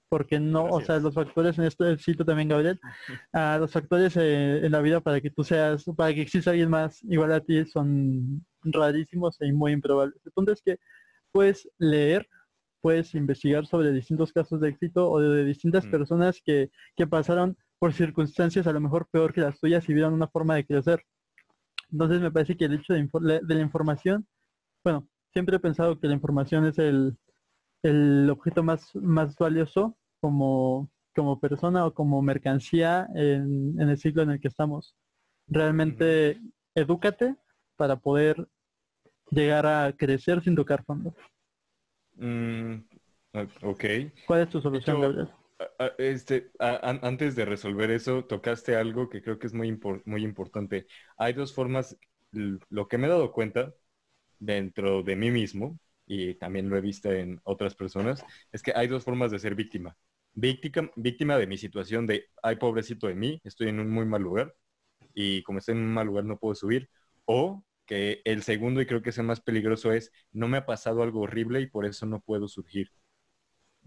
Porque 0.08 0.38
no, 0.38 0.66
o 0.66 0.80
sea, 0.80 0.98
los 0.98 1.14
factores 1.14 1.58
en 1.58 1.64
este 1.64 1.98
sitio 1.98 2.24
también, 2.24 2.48
Gabriel, 2.48 2.78
ah, 3.32 3.56
los 3.58 3.72
factores 3.72 4.16
eh, 4.16 4.64
en 4.64 4.70
la 4.70 4.80
vida 4.80 5.00
para 5.00 5.20
que 5.20 5.30
tú 5.30 5.42
seas, 5.42 5.84
para 5.96 6.14
que 6.14 6.22
exista 6.22 6.50
alguien 6.50 6.70
más 6.70 7.02
igual 7.04 7.32
a 7.32 7.40
ti 7.40 7.64
son 7.66 8.46
rarísimos 8.62 9.36
y 9.40 9.52
muy 9.52 9.72
improbables. 9.72 10.20
El 10.24 10.32
punto 10.32 10.52
es 10.52 10.62
que 10.62 10.78
puedes 11.32 11.68
leer, 11.78 12.28
puedes 12.80 13.14
investigar 13.14 13.66
sobre 13.66 13.92
distintos 13.92 14.32
casos 14.32 14.60
de 14.60 14.68
éxito 14.68 15.10
o 15.10 15.20
de, 15.20 15.44
distintas 15.44 15.86
personas 15.86 16.40
que, 16.44 16.70
que 16.96 17.06
pasaron 17.06 17.56
por 17.78 17.92
circunstancias 17.92 18.66
a 18.66 18.72
lo 18.72 18.80
mejor 18.80 19.08
peor 19.10 19.32
que 19.32 19.40
las 19.40 19.58
tuyas 19.58 19.88
y 19.88 19.94
vieron 19.94 20.14
una 20.14 20.28
forma 20.28 20.54
de 20.54 20.66
crecer. 20.66 21.02
Entonces 21.90 22.20
me 22.20 22.30
parece 22.30 22.56
que 22.56 22.66
el 22.66 22.74
hecho 22.74 22.94
de, 22.94 23.08
la 23.42 23.60
información, 23.60 24.26
bueno, 24.84 25.08
siempre 25.32 25.56
he 25.56 25.60
pensado 25.60 25.98
que 25.98 26.06
la 26.06 26.14
información 26.14 26.66
es 26.66 26.78
el, 26.78 27.16
objeto 28.30 28.62
más, 28.62 28.94
más 28.94 29.36
valioso 29.36 29.96
como, 30.20 30.90
como 31.14 31.40
persona 31.40 31.86
o 31.86 31.94
como 31.94 32.22
mercancía 32.22 33.06
en, 33.14 33.80
el 33.80 33.98
ciclo 33.98 34.22
en 34.22 34.30
el 34.30 34.40
que 34.40 34.48
estamos. 34.48 34.96
Realmente 35.46 36.40
edúcate 36.74 37.36
para 37.76 37.96
poder 37.96 38.48
llegar 39.30 39.66
a 39.66 39.92
crecer 39.96 40.42
sin 40.42 40.56
tocar 40.56 40.84
fondo. 40.84 41.14
Mm, 42.14 42.76
ok. 43.62 43.84
¿Cuál 44.26 44.42
es 44.42 44.48
tu 44.48 44.60
solución, 44.60 45.00
Gabriel? 45.00 45.28
Este, 45.98 46.50
antes 46.58 47.34
de 47.34 47.44
resolver 47.46 47.90
eso, 47.90 48.24
tocaste 48.24 48.76
algo 48.76 49.08
que 49.08 49.22
creo 49.22 49.38
que 49.38 49.46
es 49.46 49.54
muy, 49.54 49.78
muy 50.04 50.22
importante. 50.22 50.86
Hay 51.16 51.32
dos 51.32 51.54
formas, 51.54 51.96
lo 52.32 52.88
que 52.88 52.98
me 52.98 53.06
he 53.06 53.10
dado 53.10 53.32
cuenta 53.32 53.72
dentro 54.38 55.02
de 55.02 55.16
mí 55.16 55.30
mismo, 55.30 55.78
y 56.06 56.34
también 56.34 56.68
lo 56.68 56.76
he 56.76 56.80
visto 56.80 57.10
en 57.10 57.40
otras 57.44 57.74
personas, 57.74 58.24
es 58.52 58.62
que 58.62 58.72
hay 58.74 58.88
dos 58.88 59.04
formas 59.04 59.30
de 59.30 59.38
ser 59.38 59.54
víctima. 59.54 59.96
Víctima, 60.34 60.90
víctima 60.96 61.38
de 61.38 61.46
mi 61.46 61.56
situación 61.56 62.06
de, 62.06 62.26
ay, 62.42 62.56
pobrecito 62.56 63.06
de 63.06 63.14
mí, 63.14 63.40
estoy 63.44 63.68
en 63.68 63.80
un 63.80 63.90
muy 63.90 64.06
mal 64.06 64.22
lugar, 64.22 64.54
y 65.14 65.42
como 65.42 65.58
estoy 65.58 65.76
en 65.76 65.82
un 65.82 65.94
mal 65.94 66.06
lugar 66.06 66.24
no 66.24 66.38
puedo 66.38 66.54
subir. 66.54 66.90
O 67.24 67.64
que 67.86 68.20
el 68.24 68.42
segundo, 68.42 68.80
y 68.80 68.86
creo 68.86 69.02
que 69.02 69.10
es 69.10 69.18
el 69.18 69.26
más 69.26 69.40
peligroso, 69.40 69.92
es, 69.92 70.12
no 70.32 70.48
me 70.48 70.58
ha 70.58 70.66
pasado 70.66 71.02
algo 71.02 71.22
horrible 71.22 71.60
y 71.60 71.66
por 71.66 71.86
eso 71.86 72.06
no 72.06 72.20
puedo 72.20 72.48
surgir. 72.48 72.90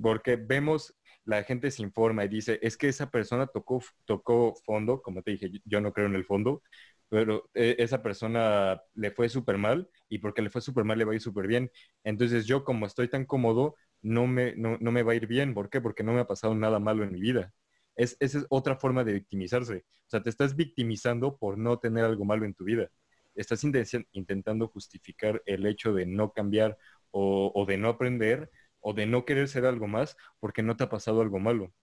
Porque 0.01 0.37
vemos 0.37 0.95
la 1.25 1.43
gente 1.43 1.69
se 1.69 1.83
informa 1.83 2.25
y 2.25 2.27
dice, 2.27 2.59
es 2.61 2.75
que 2.75 2.87
esa 2.87 3.11
persona 3.11 3.45
tocó, 3.47 3.83
tocó 4.05 4.55
fondo, 4.65 5.01
como 5.01 5.21
te 5.21 5.31
dije, 5.31 5.51
yo 5.65 5.79
no 5.81 5.93
creo 5.93 6.07
en 6.07 6.15
el 6.15 6.25
fondo, 6.25 6.63
pero 7.09 7.49
eh, 7.53 7.75
esa 7.79 8.01
persona 8.03 8.81
le 8.93 9.11
fue 9.11 9.29
súper 9.29 9.57
mal 9.57 9.89
y 10.09 10.19
porque 10.19 10.41
le 10.41 10.49
fue 10.49 10.61
súper 10.61 10.85
mal 10.85 10.97
le 10.97 11.05
va 11.05 11.13
a 11.13 11.15
ir 11.15 11.21
súper 11.21 11.47
bien. 11.47 11.71
Entonces 12.03 12.45
yo 12.45 12.63
como 12.63 12.85
estoy 12.85 13.09
tan 13.09 13.25
cómodo, 13.25 13.75
no 14.01 14.27
me, 14.27 14.55
no, 14.55 14.77
me 14.79 15.03
va 15.03 15.13
a 15.13 15.15
ir 15.15 15.27
bien. 15.27 15.53
¿Por 15.53 15.69
qué? 15.69 15.81
Porque 15.81 16.03
no 16.03 16.13
me 16.13 16.21
ha 16.21 16.27
pasado 16.27 16.55
nada 16.55 16.79
malo 16.79 17.03
en 17.03 17.11
mi 17.11 17.19
vida. 17.21 17.53
Es, 17.95 18.15
esa 18.19 18.39
es 18.39 18.45
otra 18.49 18.75
forma 18.77 19.03
de 19.03 19.13
victimizarse. 19.13 19.85
O 20.07 20.09
sea, 20.09 20.23
te 20.23 20.29
estás 20.29 20.55
victimizando 20.55 21.37
por 21.37 21.57
no 21.57 21.79
tener 21.79 22.05
algo 22.05 22.25
malo 22.25 22.45
en 22.45 22.53
tu 22.53 22.63
vida. 22.63 22.89
Estás 23.35 23.63
intentando 24.11 24.67
justificar 24.67 25.41
el 25.45 25.65
hecho 25.65 25.93
de 25.93 26.05
no 26.05 26.31
cambiar 26.33 26.77
o 27.11 27.65
de 27.67 27.77
no 27.77 27.89
aprender 27.89 28.51
o 28.81 28.93
de 28.93 29.05
no 29.05 29.25
querer 29.25 29.47
ser 29.47 29.65
algo 29.65 29.87
más 29.87 30.15
porque 30.39 30.63
no 30.63 30.77
te 30.77 30.83
ha 30.83 30.89
pasado 30.89 31.21
algo 31.21 31.39
malo. 31.39 31.73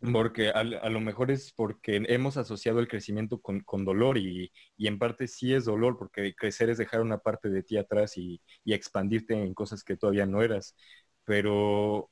Porque 0.00 0.50
a, 0.50 0.62
lo 0.62 1.00
mejor 1.00 1.30
es 1.30 1.52
porque 1.52 2.02
hemos 2.08 2.36
asociado 2.36 2.80
el 2.80 2.88
crecimiento 2.88 3.40
con, 3.40 3.84
dolor 3.84 4.18
y, 4.18 4.52
en 4.78 4.98
parte 4.98 5.26
sí 5.26 5.54
es 5.54 5.64
dolor 5.64 5.96
porque 5.98 6.34
crecer 6.34 6.68
es 6.68 6.78
dejar 6.78 7.00
una 7.00 7.18
parte 7.18 7.48
de 7.48 7.62
ti 7.62 7.76
atrás 7.78 8.16
y, 8.18 8.40
expandirte 8.64 9.34
en 9.34 9.54
cosas 9.54 9.82
que 9.82 9.96
todavía 9.96 10.26
no 10.26 10.42
eras. 10.42 10.76
Pero 11.24 12.10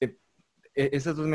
eh, 0.00 0.16
e, 0.74 0.90
esas, 0.92 1.16
dos 1.16 1.28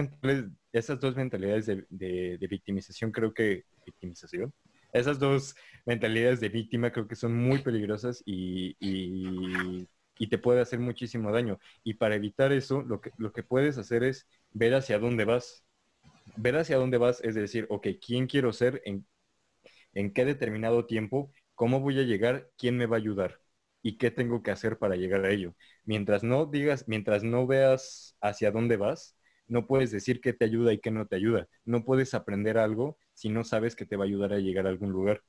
esas 0.74 1.00
dos 1.00 1.16
mentalidades 1.16 1.66
de, 1.66 2.48
victimización 2.50 3.12
creo 3.12 3.34
que... 3.34 3.64
Victimización. 3.86 4.54
Esas 4.92 5.20
dos 5.20 5.56
mentalidades 5.86 6.40
de 6.40 6.50
víctima 6.50 6.92
creo 6.92 7.08
que 7.08 7.16
son 7.16 7.36
muy 7.36 7.60
peligrosas 7.60 8.24
y 8.26 8.76
y 10.18 10.28
te 10.28 10.38
puede 10.38 10.62
hacer 10.62 10.80
muchísimo 10.80 11.32
daño. 11.32 11.60
Y 11.84 11.96
para 11.96 12.16
evitar 12.16 12.52
eso, 12.52 12.82
lo 12.82 13.02
que, 13.02 13.12
lo 13.18 13.32
que 13.34 13.44
puedes 13.44 13.78
hacer 13.78 14.04
es 14.04 14.28
ver 14.52 14.74
hacia 14.76 15.00
dónde 15.00 15.26
vas. 15.26 15.65
Ver 16.38 16.56
hacia 16.58 16.78
dónde 16.78 16.98
vas 16.98 17.22
es 17.24 17.36
decir, 17.36 17.66
ok, 17.70 17.88
¿quién 18.06 18.28
quiero 18.28 18.54
ser? 18.54 18.82
¿En, 18.86 19.08
en 19.94 20.14
qué 20.14 20.26
determinado 20.26 20.86
tiempo? 20.86 21.32
¿Cómo 21.56 21.80
voy 21.82 22.00
a 22.00 22.04
llegar? 22.04 22.52
¿Quién 22.58 22.78
me 22.78 22.86
va 22.88 22.98
a 22.98 23.00
ayudar? 23.00 23.42
¿Y 23.84 23.98
qué 23.98 24.12
tengo 24.12 24.44
que 24.44 24.52
hacer 24.52 24.78
para 24.80 24.96
llegar 24.96 25.26
a 25.26 25.32
ello? 25.32 25.56
Mientras 25.86 26.24
no 26.24 26.46
digas, 26.48 26.86
mientras 26.88 27.24
no 27.24 27.48
veas 27.48 28.18
hacia 28.22 28.52
dónde 28.52 28.78
vas, 28.78 29.18
no 29.48 29.68
puedes 29.68 29.92
decir 29.92 30.22
qué 30.22 30.34
te 30.34 30.46
ayuda 30.46 30.74
y 30.74 30.80
qué 30.80 30.92
no 30.92 31.08
te 31.08 31.18
ayuda. 31.18 31.48
No 31.66 31.86
puedes 31.86 32.14
aprender 32.16 32.58
algo 32.58 32.98
si 33.14 33.30
no 33.30 33.44
sabes 33.44 33.76
que 33.76 33.86
te 33.86 33.96
va 33.98 34.06
a 34.06 34.08
ayudar 34.08 34.34
a 34.34 34.40
llegar 34.40 34.66
a 34.68 34.70
algún 34.70 34.92
lugar 34.92 35.24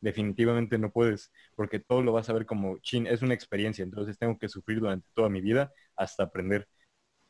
definitivamente 0.00 0.78
no 0.78 0.90
puedes, 0.92 1.32
porque 1.54 1.78
todo 1.80 2.02
lo 2.02 2.12
vas 2.12 2.28
a 2.28 2.32
ver 2.32 2.46
como, 2.46 2.78
chin, 2.78 3.06
es 3.06 3.22
una 3.22 3.34
experiencia, 3.34 3.84
entonces 3.84 4.18
tengo 4.18 4.38
que 4.38 4.48
sufrir 4.48 4.80
durante 4.80 5.08
toda 5.14 5.28
mi 5.28 5.40
vida 5.40 5.72
hasta 5.96 6.24
aprender. 6.24 6.68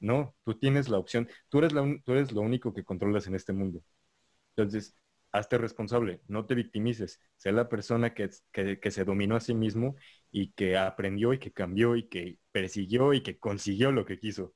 No, 0.03 0.35
tú 0.45 0.59
tienes 0.59 0.89
la 0.89 0.99
opción, 0.99 1.29
tú 1.49 1.59
eres, 1.59 1.73
la, 1.73 1.83
tú 2.05 2.13
eres 2.13 2.33
lo 2.33 2.43
único 2.43 2.75
que 2.75 2.85
controlas 2.85 3.27
en 3.27 3.35
este 3.35 3.53
mundo. 3.53 3.83
Entonces, 4.57 4.97
hazte 5.33 5.59
responsable, 5.59 6.21
no 6.29 6.47
te 6.47 6.55
victimices, 6.55 7.21
sé 7.37 7.53
la 7.53 7.69
persona 7.69 8.15
que, 8.15 8.31
que, 8.53 8.91
se 8.91 9.05
dominó 9.05 9.37
a 9.37 9.41
sí 9.41 9.55
mismo 9.55 9.97
y 10.31 10.53
que 10.53 10.77
aprendió 10.77 11.33
y 11.33 11.39
que 11.39 11.53
cambió 11.53 11.97
y 11.97 12.09
que 12.09 12.39
persiguió 12.53 13.15
y 13.15 13.23
que 13.23 13.39
consiguió 13.39 13.93
lo 13.93 14.05
que 14.05 14.19
quiso 14.19 14.55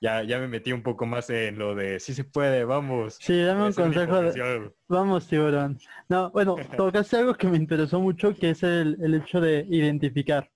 ya, 0.00 0.22
ya 0.22 0.38
me 0.38 0.48
metí 0.48 0.72
un 0.72 0.82
poco 0.82 1.06
más 1.06 1.28
en 1.30 1.58
lo 1.58 1.74
de 1.74 2.00
si 2.00 2.14
se 2.14 2.24
puede, 2.24 2.64
vamos. 2.64 3.18
Sí, 3.20 3.38
dame 3.42 3.66
un 3.66 3.72
consejo. 3.72 4.22
Vamos, 4.88 5.28
tiburón. 5.28 5.78
No, 6.08 6.30
bueno, 6.30 6.56
tocaste 6.76 7.18
algo 7.18 7.34
que 7.34 7.46
me 7.46 7.58
interesó 7.58 8.00
mucho, 8.00 8.34
que 8.34 8.50
es 8.50 8.62
el, 8.62 8.96
el 9.00 9.14
hecho 9.14 9.40
de 9.40 9.66
identificar. 9.68 10.50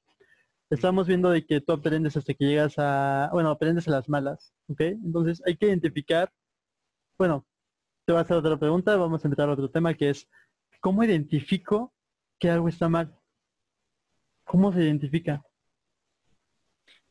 Estamos 0.71 1.07
viendo 1.07 1.31
de 1.31 1.45
que 1.45 1.61
tú 1.61 1.73
aprendes 1.73 2.17
hasta 2.17 2.35
que 2.35 2.45
llegas 2.47 2.75
a, 2.79 3.29
bueno, 3.33 3.51
aprendes 3.51 3.87
a 3.87 3.91
las 3.91 4.09
malas, 4.09 4.55
¿ok? 4.69 4.81
Entonces 4.81 5.43
hay 5.47 5.57
que 5.57 5.67
identificar, 5.67 6.33
bueno, 7.19 7.47
te 8.07 8.13
vas 8.13 8.21
a 8.21 8.25
hacer 8.25 8.37
otra 8.37 8.59
pregunta, 8.59 8.97
vamos 8.97 9.25
a 9.25 9.29
entrar 9.29 9.49
a 9.49 9.53
otro 9.53 9.71
tema 9.71 9.95
que 9.95 10.11
es, 10.11 10.29
¿cómo 10.81 11.05
identifico 11.05 11.93
que 12.39 12.51
algo 12.51 12.69
está 12.69 12.89
mal? 12.89 13.15
¿Cómo 14.45 14.73
se 14.73 14.83
identifica? 14.83 15.43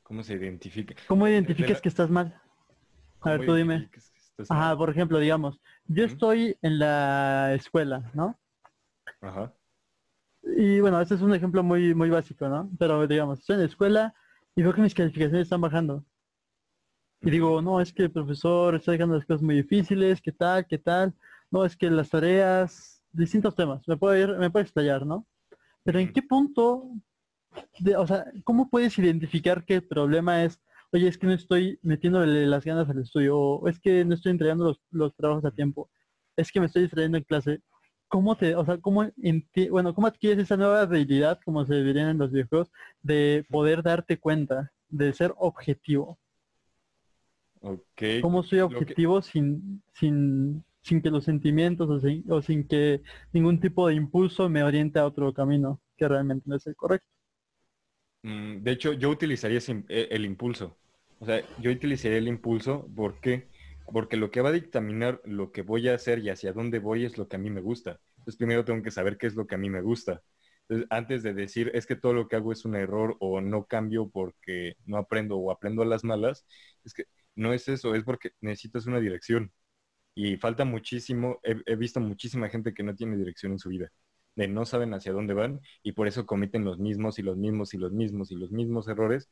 ¿Cómo 0.03 0.23
se 0.23 0.33
identifica? 0.33 0.95
¿Cómo 1.07 1.27
identificas 1.27 1.81
que 1.81 1.89
estás 1.89 2.09
mal? 2.09 2.39
A 3.21 3.31
ver, 3.31 3.45
tú 3.45 3.55
dime. 3.55 3.89
Ajá, 4.49 4.75
por 4.77 4.89
ejemplo, 4.89 5.19
digamos, 5.19 5.59
yo 5.85 6.05
estoy 6.05 6.57
en 6.61 6.79
la 6.79 7.53
escuela, 7.53 8.11
¿no? 8.13 8.37
Ajá. 9.21 9.53
Y 10.43 10.79
bueno, 10.81 10.99
este 11.01 11.15
es 11.15 11.21
un 11.21 11.33
ejemplo 11.33 11.63
muy, 11.63 11.95
muy 11.95 12.09
básico, 12.09 12.47
¿no? 12.49 12.69
Pero 12.77 13.07
digamos, 13.07 13.39
estoy 13.39 13.55
en 13.55 13.61
la 13.61 13.67
escuela 13.67 14.13
y 14.55 14.61
veo 14.61 14.73
que 14.73 14.81
mis 14.81 14.93
calificaciones 14.93 15.43
están 15.43 15.61
bajando. 15.61 16.05
Y 17.21 17.29
digo, 17.31 17.61
no, 17.61 17.79
es 17.79 17.93
que 17.93 18.03
el 18.03 18.11
profesor 18.11 18.75
está 18.75 18.91
dejando 18.91 19.15
las 19.15 19.25
cosas 19.25 19.41
muy 19.41 19.55
difíciles, 19.55 20.21
¿qué 20.21 20.33
tal? 20.33 20.67
¿Qué 20.67 20.77
tal? 20.77 21.15
No, 21.49 21.63
es 21.65 21.77
que 21.77 21.89
las 21.89 22.09
tareas, 22.09 23.01
distintos 23.13 23.55
temas, 23.55 23.87
me 23.87 23.95
puede 23.95 24.21
ir, 24.21 24.37
me 24.37 24.49
puede 24.51 24.65
estallar, 24.65 25.05
¿no? 25.05 25.25
Pero 25.83 25.99
¿en 25.99 26.11
qué 26.11 26.21
punto, 26.21 26.89
de, 27.79 27.95
o 27.95 28.05
sea, 28.05 28.25
cómo 28.43 28.69
puedes 28.69 28.97
identificar 28.99 29.63
que 29.65 29.75
el 29.75 29.87
problema 29.87 30.43
es, 30.43 30.59
oye, 30.91 31.07
es 31.07 31.17
que 31.17 31.27
no 31.27 31.33
estoy 31.33 31.79
metiéndole 31.81 32.45
las 32.47 32.65
ganas 32.65 32.89
al 32.89 32.99
estudio, 32.99 33.37
o 33.37 33.67
es 33.69 33.79
que 33.79 34.03
no 34.03 34.15
estoy 34.15 34.31
entregando 34.31 34.65
los, 34.65 34.81
los 34.91 35.15
trabajos 35.15 35.45
a 35.45 35.51
tiempo, 35.51 35.89
es 36.35 36.51
que 36.51 36.59
me 36.59 36.65
estoy 36.65 36.83
distrayendo 36.83 37.17
en 37.17 37.23
clase? 37.23 37.61
¿Cómo 38.13 38.35
te, 38.37 38.53
o 38.55 38.63
sea, 38.63 38.77
cómo, 38.77 39.11
bueno, 39.71 39.95
cómo 39.95 40.05
adquieres 40.05 40.43
esa 40.43 40.55
nueva 40.55 40.81
habilidad, 40.81 41.39
como 41.43 41.65
se 41.65 41.81
dirían 41.81 42.09
en 42.09 42.19
los 42.19 42.31
videojuegos, 42.31 42.71
de 43.01 43.43
poder 43.49 43.81
darte 43.81 44.19
cuenta, 44.19 44.71
de 44.87 45.11
ser 45.13 45.33
objetivo? 45.35 46.19
¿Cómo 48.21 48.43
soy 48.43 48.59
objetivo 48.59 49.23
sin, 49.23 49.81
sin, 49.93 50.63
sin 50.83 51.01
que 51.01 51.09
los 51.09 51.23
sentimientos 51.23 51.89
o 51.89 52.41
sin, 52.43 52.67
que 52.67 53.01
ningún 53.31 53.59
tipo 53.59 53.87
de 53.87 53.95
impulso 53.95 54.47
me 54.47 54.61
oriente 54.61 54.99
a 54.99 55.07
otro 55.07 55.33
camino 55.33 55.81
que 55.97 56.07
realmente 56.07 56.43
no 56.45 56.57
es 56.57 56.67
el 56.67 56.75
correcto? 56.75 57.07
Mm, 58.21 58.61
de 58.61 58.71
hecho, 58.73 58.93
yo 58.93 59.09
utilizaría 59.09 59.57
e, 59.89 60.07
el 60.11 60.25
impulso. 60.25 60.77
O 61.19 61.25
sea, 61.25 61.41
yo 61.59 61.71
utilizaría 61.71 62.19
el 62.19 62.27
impulso 62.27 62.87
porque 62.95 63.47
porque 63.85 64.17
lo 64.17 64.31
que 64.31 64.41
va 64.41 64.49
a 64.49 64.53
dictaminar 64.53 65.21
lo 65.25 65.51
que 65.51 65.61
voy 65.61 65.89
a 65.89 65.95
hacer 65.95 66.19
y 66.19 66.29
hacia 66.29 66.53
dónde 66.53 66.79
voy 66.79 67.05
es 67.05 67.17
lo 67.17 67.27
que 67.27 67.35
a 67.35 67.39
mí 67.39 67.49
me 67.49 67.61
gusta. 67.61 67.99
Entonces 68.17 68.37
primero 68.37 68.65
tengo 68.65 68.81
que 68.83 68.91
saber 68.91 69.17
qué 69.17 69.27
es 69.27 69.35
lo 69.35 69.47
que 69.47 69.55
a 69.55 69.57
mí 69.57 69.69
me 69.69 69.81
gusta. 69.81 70.21
Entonces, 70.69 70.87
antes 70.91 71.23
de 71.23 71.33
decir 71.33 71.71
es 71.73 71.85
que 71.85 71.95
todo 71.95 72.13
lo 72.13 72.27
que 72.27 72.35
hago 72.37 72.51
es 72.51 72.65
un 72.65 72.75
error 72.75 73.17
o 73.19 73.41
no 73.41 73.65
cambio 73.65 74.09
porque 74.09 74.75
no 74.85 74.97
aprendo 74.97 75.37
o 75.37 75.51
aprendo 75.51 75.81
a 75.81 75.85
las 75.85 76.03
malas, 76.03 76.45
es 76.85 76.93
que 76.93 77.05
no 77.35 77.53
es 77.53 77.67
eso, 77.67 77.95
es 77.95 78.03
porque 78.03 78.31
necesitas 78.41 78.85
una 78.85 78.99
dirección. 78.99 79.51
Y 80.15 80.37
falta 80.37 80.65
muchísimo, 80.65 81.39
he, 81.43 81.75
visto 81.75 81.99
muchísima 81.99 82.49
gente 82.49 82.73
que 82.73 82.83
no 82.83 82.95
tiene 82.95 83.17
dirección 83.17 83.53
en 83.53 83.59
su 83.59 83.69
vida, 83.69 83.91
de 84.35 84.47
no 84.47 84.65
saben 84.65 84.93
hacia 84.93 85.13
dónde 85.13 85.33
van 85.33 85.61
y 85.83 85.93
por 85.93 86.07
eso 86.07 86.25
cometen 86.25 86.65
los 86.65 86.79
mismos 86.79 87.19
y 87.19 87.23
los 87.23 87.37
mismos 87.37 87.73
y 87.73 87.77
los 87.77 87.91
mismos 87.93 88.31
y 88.31 88.35
los 88.35 88.51
mismos 88.51 88.87
errores, 88.87 89.29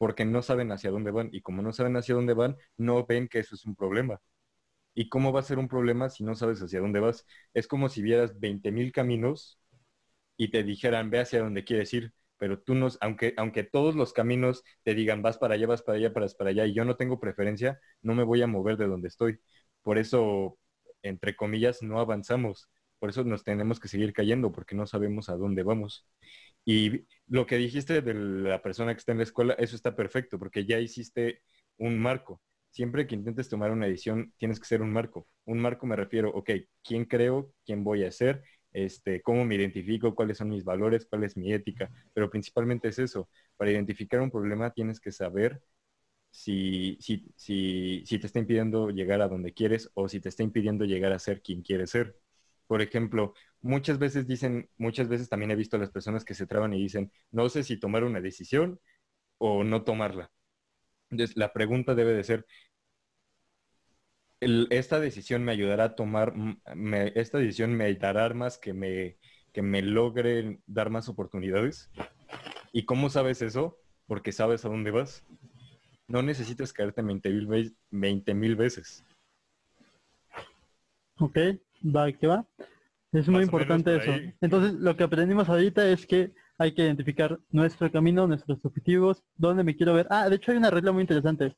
porque 0.00 0.26
no 0.26 0.42
saben 0.42 0.72
hacia 0.72 0.90
dónde 0.92 1.12
van. 1.12 1.30
Y 1.32 1.42
como 1.42 1.62
no 1.62 1.72
saben 1.74 1.96
hacia 1.98 2.16
dónde 2.16 2.34
van, 2.34 2.58
no 2.78 3.06
ven 3.06 3.28
que 3.28 3.40
eso 3.40 3.54
es 3.56 3.66
un 3.66 3.76
problema. 3.76 4.20
¿Y 4.94 5.08
cómo 5.08 5.32
va 5.32 5.40
a 5.40 5.42
ser 5.44 5.58
un 5.58 5.68
problema 5.68 6.10
si 6.10 6.24
no 6.24 6.34
sabes 6.34 6.60
hacia 6.62 6.80
dónde 6.80 7.00
vas? 7.00 7.26
Es 7.54 7.66
como 7.68 7.88
si 7.88 8.02
vieras 8.02 8.38
20.000 8.40 8.92
caminos 8.92 9.60
y 10.36 10.50
te 10.50 10.62
dijeran, 10.64 11.10
ve 11.10 11.20
hacia 11.20 11.40
dónde 11.42 11.64
quieres 11.64 11.92
ir, 11.94 12.12
pero 12.38 12.60
tú 12.60 12.74
no, 12.74 12.88
aunque, 13.00 13.34
aunque 13.36 13.64
todos 13.64 13.94
los 13.96 14.12
caminos 14.12 14.64
te 14.84 14.94
digan 14.94 15.22
vas 15.22 15.38
para 15.38 15.54
allá, 15.54 15.66
vas 15.66 15.82
para 15.82 15.98
allá, 15.98 16.10
vas 16.10 16.34
para 16.34 16.50
allá, 16.50 16.66
y 16.66 16.74
yo 16.74 16.84
no 16.84 16.96
tengo 16.96 17.20
preferencia, 17.20 17.80
no 18.02 18.14
me 18.14 18.24
voy 18.24 18.42
a 18.42 18.46
mover 18.46 18.76
de 18.78 18.86
donde 18.88 19.08
estoy. 19.08 19.40
Por 19.82 19.98
eso, 19.98 20.58
entre 21.02 21.36
comillas, 21.36 21.82
no 21.82 22.00
avanzamos. 22.00 22.68
Por 23.00 23.10
eso 23.10 23.24
nos 23.24 23.44
tenemos 23.44 23.80
que 23.80 23.88
seguir 23.88 24.12
cayendo, 24.14 24.52
porque 24.52 24.76
no 24.76 24.86
sabemos 24.86 25.28
a 25.30 25.36
dónde 25.36 25.64
vamos. 25.64 26.06
Y 26.64 27.06
lo 27.26 27.46
que 27.46 27.56
dijiste 27.56 28.02
de 28.02 28.14
la 28.14 28.62
persona 28.62 28.94
que 28.94 28.98
está 28.98 29.12
en 29.12 29.18
la 29.18 29.24
escuela, 29.24 29.54
eso 29.54 29.76
está 29.76 29.96
perfecto, 29.96 30.38
porque 30.38 30.64
ya 30.66 30.78
hiciste 30.78 31.42
un 31.78 31.98
marco. 31.98 32.40
Siempre 32.70 33.06
que 33.06 33.14
intentes 33.16 33.48
tomar 33.48 33.72
una 33.72 33.86
decisión, 33.86 34.32
tienes 34.38 34.60
que 34.60 34.66
ser 34.66 34.82
un 34.82 34.92
marco. 34.92 35.26
Un 35.44 35.60
marco 35.60 35.86
me 35.86 35.96
refiero, 35.96 36.30
ok, 36.30 36.50
¿quién 36.84 37.04
creo? 37.04 37.52
¿Quién 37.64 37.82
voy 37.84 38.04
a 38.04 38.12
ser? 38.12 38.42
este, 38.72 39.20
cómo 39.22 39.44
me 39.44 39.56
identifico, 39.56 40.14
cuáles 40.14 40.38
son 40.38 40.48
mis 40.50 40.62
valores, 40.64 41.04
cuál 41.06 41.24
es 41.24 41.36
mi 41.36 41.52
ética, 41.52 41.90
pero 42.14 42.30
principalmente 42.30 42.86
es 42.88 43.00
eso. 43.00 43.28
Para 43.56 43.72
identificar 43.72 44.20
un 44.20 44.30
problema 44.30 44.70
tienes 44.70 45.00
que 45.00 45.10
saber 45.12 45.60
si, 46.30 46.96
si, 47.00 47.32
si, 47.36 48.04
si 48.06 48.18
te 48.18 48.26
está 48.26 48.38
impidiendo 48.40 48.90
llegar 48.90 49.20
a 49.22 49.28
donde 49.28 49.52
quieres 49.54 49.90
o 49.94 50.08
si 50.08 50.20
te 50.20 50.28
está 50.28 50.42
impidiendo 50.42 50.84
llegar 50.84 51.12
a 51.12 51.18
ser 51.18 51.42
quien 51.42 51.62
quieres 51.62 51.90
ser. 51.90 52.16
Por 52.70 52.82
ejemplo, 52.82 53.34
muchas 53.62 53.98
veces 53.98 54.28
dicen, 54.28 54.70
muchas 54.78 55.08
veces 55.08 55.28
también 55.28 55.50
he 55.50 55.56
visto 55.56 55.76
a 55.76 55.80
las 55.80 55.90
personas 55.90 56.24
que 56.24 56.34
se 56.34 56.46
traban 56.46 56.72
y 56.72 56.80
dicen, 56.80 57.10
no 57.32 57.48
sé 57.48 57.64
si 57.64 57.80
tomar 57.80 58.04
una 58.04 58.20
decisión 58.20 58.78
o 59.38 59.64
no 59.64 59.82
tomarla. 59.82 60.30
Entonces, 61.10 61.36
la 61.36 61.52
pregunta 61.52 61.96
debe 61.96 62.12
de 62.14 62.22
ser, 62.22 62.46
esta 64.38 65.00
decisión 65.00 65.42
me 65.42 65.50
ayudará 65.50 65.82
a 65.82 65.94
tomar, 65.96 66.32
esta 67.16 67.38
decisión 67.38 67.74
me 67.74 67.92
dará 67.96 68.24
armas 68.24 68.56
que 68.56 68.72
me, 68.72 69.18
que 69.52 69.62
me 69.62 69.82
logren 69.82 70.62
dar 70.68 70.90
más 70.90 71.08
oportunidades. 71.08 71.90
¿Y 72.72 72.84
cómo 72.84 73.10
sabes 73.10 73.42
eso? 73.42 73.80
Porque 74.06 74.30
sabes 74.30 74.64
a 74.64 74.68
dónde 74.68 74.92
vas. 74.92 75.24
No 76.06 76.22
necesitas 76.22 76.72
caerte 76.72 77.02
20 77.02 78.34
mil 78.34 78.54
veces. 78.54 79.04
Ok, 81.18 81.36
va, 81.82 82.10
¿qué 82.12 82.26
va? 82.26 82.46
Es 83.12 83.28
muy 83.28 83.42
importante 83.42 83.96
eso. 83.96 84.12
Entonces, 84.40 84.74
lo 84.74 84.96
que 84.96 85.04
aprendimos 85.04 85.48
ahorita 85.48 85.88
es 85.88 86.06
que 86.06 86.32
hay 86.58 86.72
que 86.72 86.82
identificar 86.82 87.38
nuestro 87.50 87.90
camino, 87.90 88.26
nuestros 88.26 88.64
objetivos, 88.64 89.24
dónde 89.34 89.64
me 89.64 89.74
quiero 89.74 89.94
ver. 89.94 90.06
Ah, 90.10 90.28
de 90.28 90.36
hecho 90.36 90.52
hay 90.52 90.58
una 90.58 90.70
regla 90.70 90.92
muy 90.92 91.02
interesante. 91.02 91.56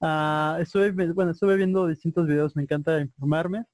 Uh, 0.00 0.60
estuve, 0.60 0.92
bueno, 1.12 1.32
estuve 1.32 1.56
viendo 1.56 1.86
distintos 1.86 2.26
videos, 2.26 2.54
me 2.56 2.62
encanta 2.62 3.00
informarme. 3.00 3.64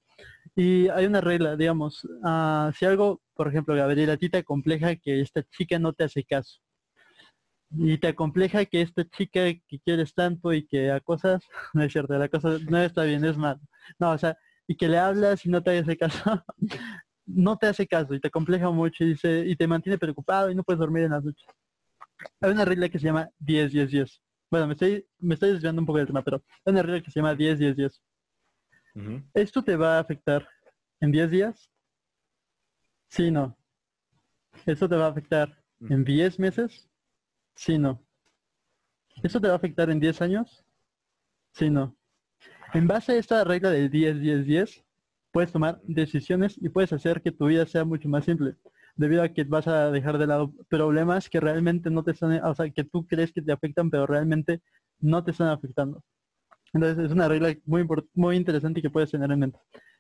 Y 0.57 0.88
hay 0.88 1.07
una 1.07 1.20
regla, 1.20 1.57
digamos, 1.57 2.05
uh, 2.05 2.72
si 2.76 2.85
algo, 2.85 3.20
por 3.35 3.48
ejemplo, 3.48 3.74
Gabriel, 3.74 4.11
a 4.11 4.16
ti 4.16 4.28
te 4.28 4.44
compleja 4.44 4.96
que 4.96 5.20
esta 5.20 5.42
chica 5.44 5.78
no 5.78 5.92
te 5.92 6.05
hace 6.05 6.24
caso. 6.24 6.61
Y 7.70 7.98
te 7.98 8.14
compleja 8.14 8.64
que 8.66 8.83
esta 8.83 9.05
chica 9.05 9.44
que 9.44 9.81
quieres 9.85 10.14
tanto 10.14 10.52
y 10.52 10.66
que 10.66 10.90
acosas, 10.90 11.42
no 11.74 11.83
es 11.83 11.92
cierto, 11.92 12.18
la 12.18 12.28
cosa 12.28 12.59
no 12.68 12.78
está 12.78 13.05
bien, 13.05 13.24
es 13.24 13.37
mal. 13.37 13.61
No, 13.98 14.11
o 14.11 14.18
sea, 14.18 14.37
y 14.72 14.74
que 14.74 14.88
le 14.88 14.96
hablas 14.96 15.44
y 15.44 15.50
no 15.50 15.62
te 15.62 15.78
hace 15.78 15.98
caso, 15.98 16.42
no 17.26 17.58
te 17.58 17.66
hace 17.66 17.87
caso 17.87 18.14
y 18.14 18.20
te 18.20 18.30
compleja 18.30 18.70
mucho 18.70 19.04
y, 19.04 19.08
dice, 19.08 19.44
y 19.46 19.54
te 19.54 19.66
mantiene 19.66 19.98
preocupado 19.98 20.50
y 20.50 20.54
no 20.54 20.62
puedes 20.62 20.80
dormir 20.80 21.02
en 21.04 21.11
las 21.11 21.22
noches. 21.22 21.46
Hay 22.40 22.52
una 22.52 22.64
regla 22.64 22.88
que 22.88 22.98
se 22.98 23.04
llama 23.04 23.28
10-10-10. 23.38 24.18
Bueno, 24.50 24.66
me 24.66 24.72
estoy, 24.72 25.06
me 25.18 25.35
estoy 25.35 25.52
desviando 25.52 25.82
un 25.82 25.87
poco 25.87 25.98
del 25.98 26.06
tema, 26.06 26.22
pero 26.22 26.42
hay 26.64 26.72
una 26.72 26.82
regla 26.82 27.02
que 27.02 27.11
se 27.11 27.20
llama 27.20 27.35
10, 27.35 27.58
10, 27.58 27.76
10. 27.76 28.02
¿Esto 29.35 29.62
te 29.62 29.76
va 29.76 29.98
a 29.98 30.00
afectar 30.00 30.48
en 31.00 31.12
10 31.12 31.30
días? 31.30 31.70
Sí, 33.08 33.30
no. 33.30 33.58
¿Esto 34.64 34.88
te 34.88 34.96
va 34.96 35.06
a 35.06 35.11
afectar 35.11 35.62
en 35.80 36.02
10 36.02 36.38
meses? 36.38 36.88
Sí, 37.56 37.76
no. 37.76 38.02
¿Esto 39.22 39.38
te 39.38 39.48
va 39.48 39.52
a 39.52 39.56
afectar 39.56 39.90
en 39.90 40.00
10 40.00 40.22
años? 40.22 40.64
Sí, 41.52 41.68
no. 41.68 41.94
En 42.74 42.87
base 42.87 43.12
a 43.12 43.16
esta 43.16 43.44
regla 43.44 43.70
del 43.70 43.90
10, 43.90 44.20
10, 44.20 44.46
10, 44.46 44.85
puedes 45.30 45.52
tomar 45.52 45.80
decisiones 45.85 46.56
y 46.61 46.68
puedes 46.70 46.92
hacer 46.92 47.20
que 47.20 47.30
tu 47.30 47.46
vida 47.46 47.66
sea 47.66 47.85
mucho 47.85 48.08
más 48.08 48.24
simple 48.24 48.56
debido 48.94 49.22
a 49.22 49.28
que 49.28 49.44
vas 49.44 49.66
a 49.66 49.90
dejar 49.90 50.18
de 50.18 50.26
lado 50.26 50.52
problemas 50.68 51.28
que 51.28 51.40
realmente 51.40 51.90
no 51.90 52.02
te 52.02 52.12
están, 52.12 52.32
o 52.44 52.54
sea, 52.54 52.68
que 52.70 52.85
tú 52.85 53.06
crees 53.06 53.32
que 53.32 53.42
te 53.42 53.52
afectan, 53.52 53.90
pero 53.90 54.06
realmente 54.06 54.61
no 55.00 55.24
te 55.24 55.30
están 55.32 55.48
afectando. 55.48 56.02
Entonces 56.72 57.06
es 57.06 57.12
una 57.12 57.28
regla 57.28 57.54
muy, 57.64 57.87
muy 58.14 58.37
interesante 58.37 58.80
que 58.80 58.90
puedes 58.90 59.11
tener 59.11 59.30
en 59.30 59.38
mente. 59.38 59.58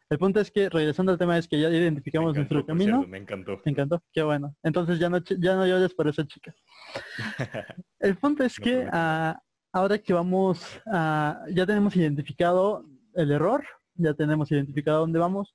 El 0.08 0.18
punto 0.18 0.40
es 0.40 0.50
que, 0.50 0.68
regresando 0.68 1.12
al 1.12 1.18
tema, 1.18 1.38
es 1.38 1.48
que 1.48 1.58
ya 1.58 1.70
identificamos 1.70 2.36
nuestro 2.36 2.66
camino. 2.66 3.06
me 3.06 3.18
encantó. 3.18 3.60
Me 3.64 3.72
encantó, 3.72 4.02
qué 4.12 4.22
bueno. 4.22 4.54
Entonces 4.62 4.98
ya 4.98 5.08
no, 5.08 5.18
ya 5.18 5.56
no 5.56 5.66
llores 5.66 5.94
por 5.94 6.06
esa 6.08 6.26
chica. 6.26 6.54
el 8.00 8.16
punto 8.16 8.44
es 8.44 8.58
que 8.58 8.86
ah, 8.92 9.40
ahora 9.72 9.98
que 9.98 10.12
vamos, 10.12 10.62
a, 10.86 11.44
ya 11.54 11.66
tenemos 11.66 11.96
identificado 11.96 12.84
el 13.14 13.30
error, 13.32 13.64
ya 13.94 14.14
tenemos 14.14 14.50
identificado 14.52 15.00
dónde 15.00 15.18
vamos, 15.18 15.54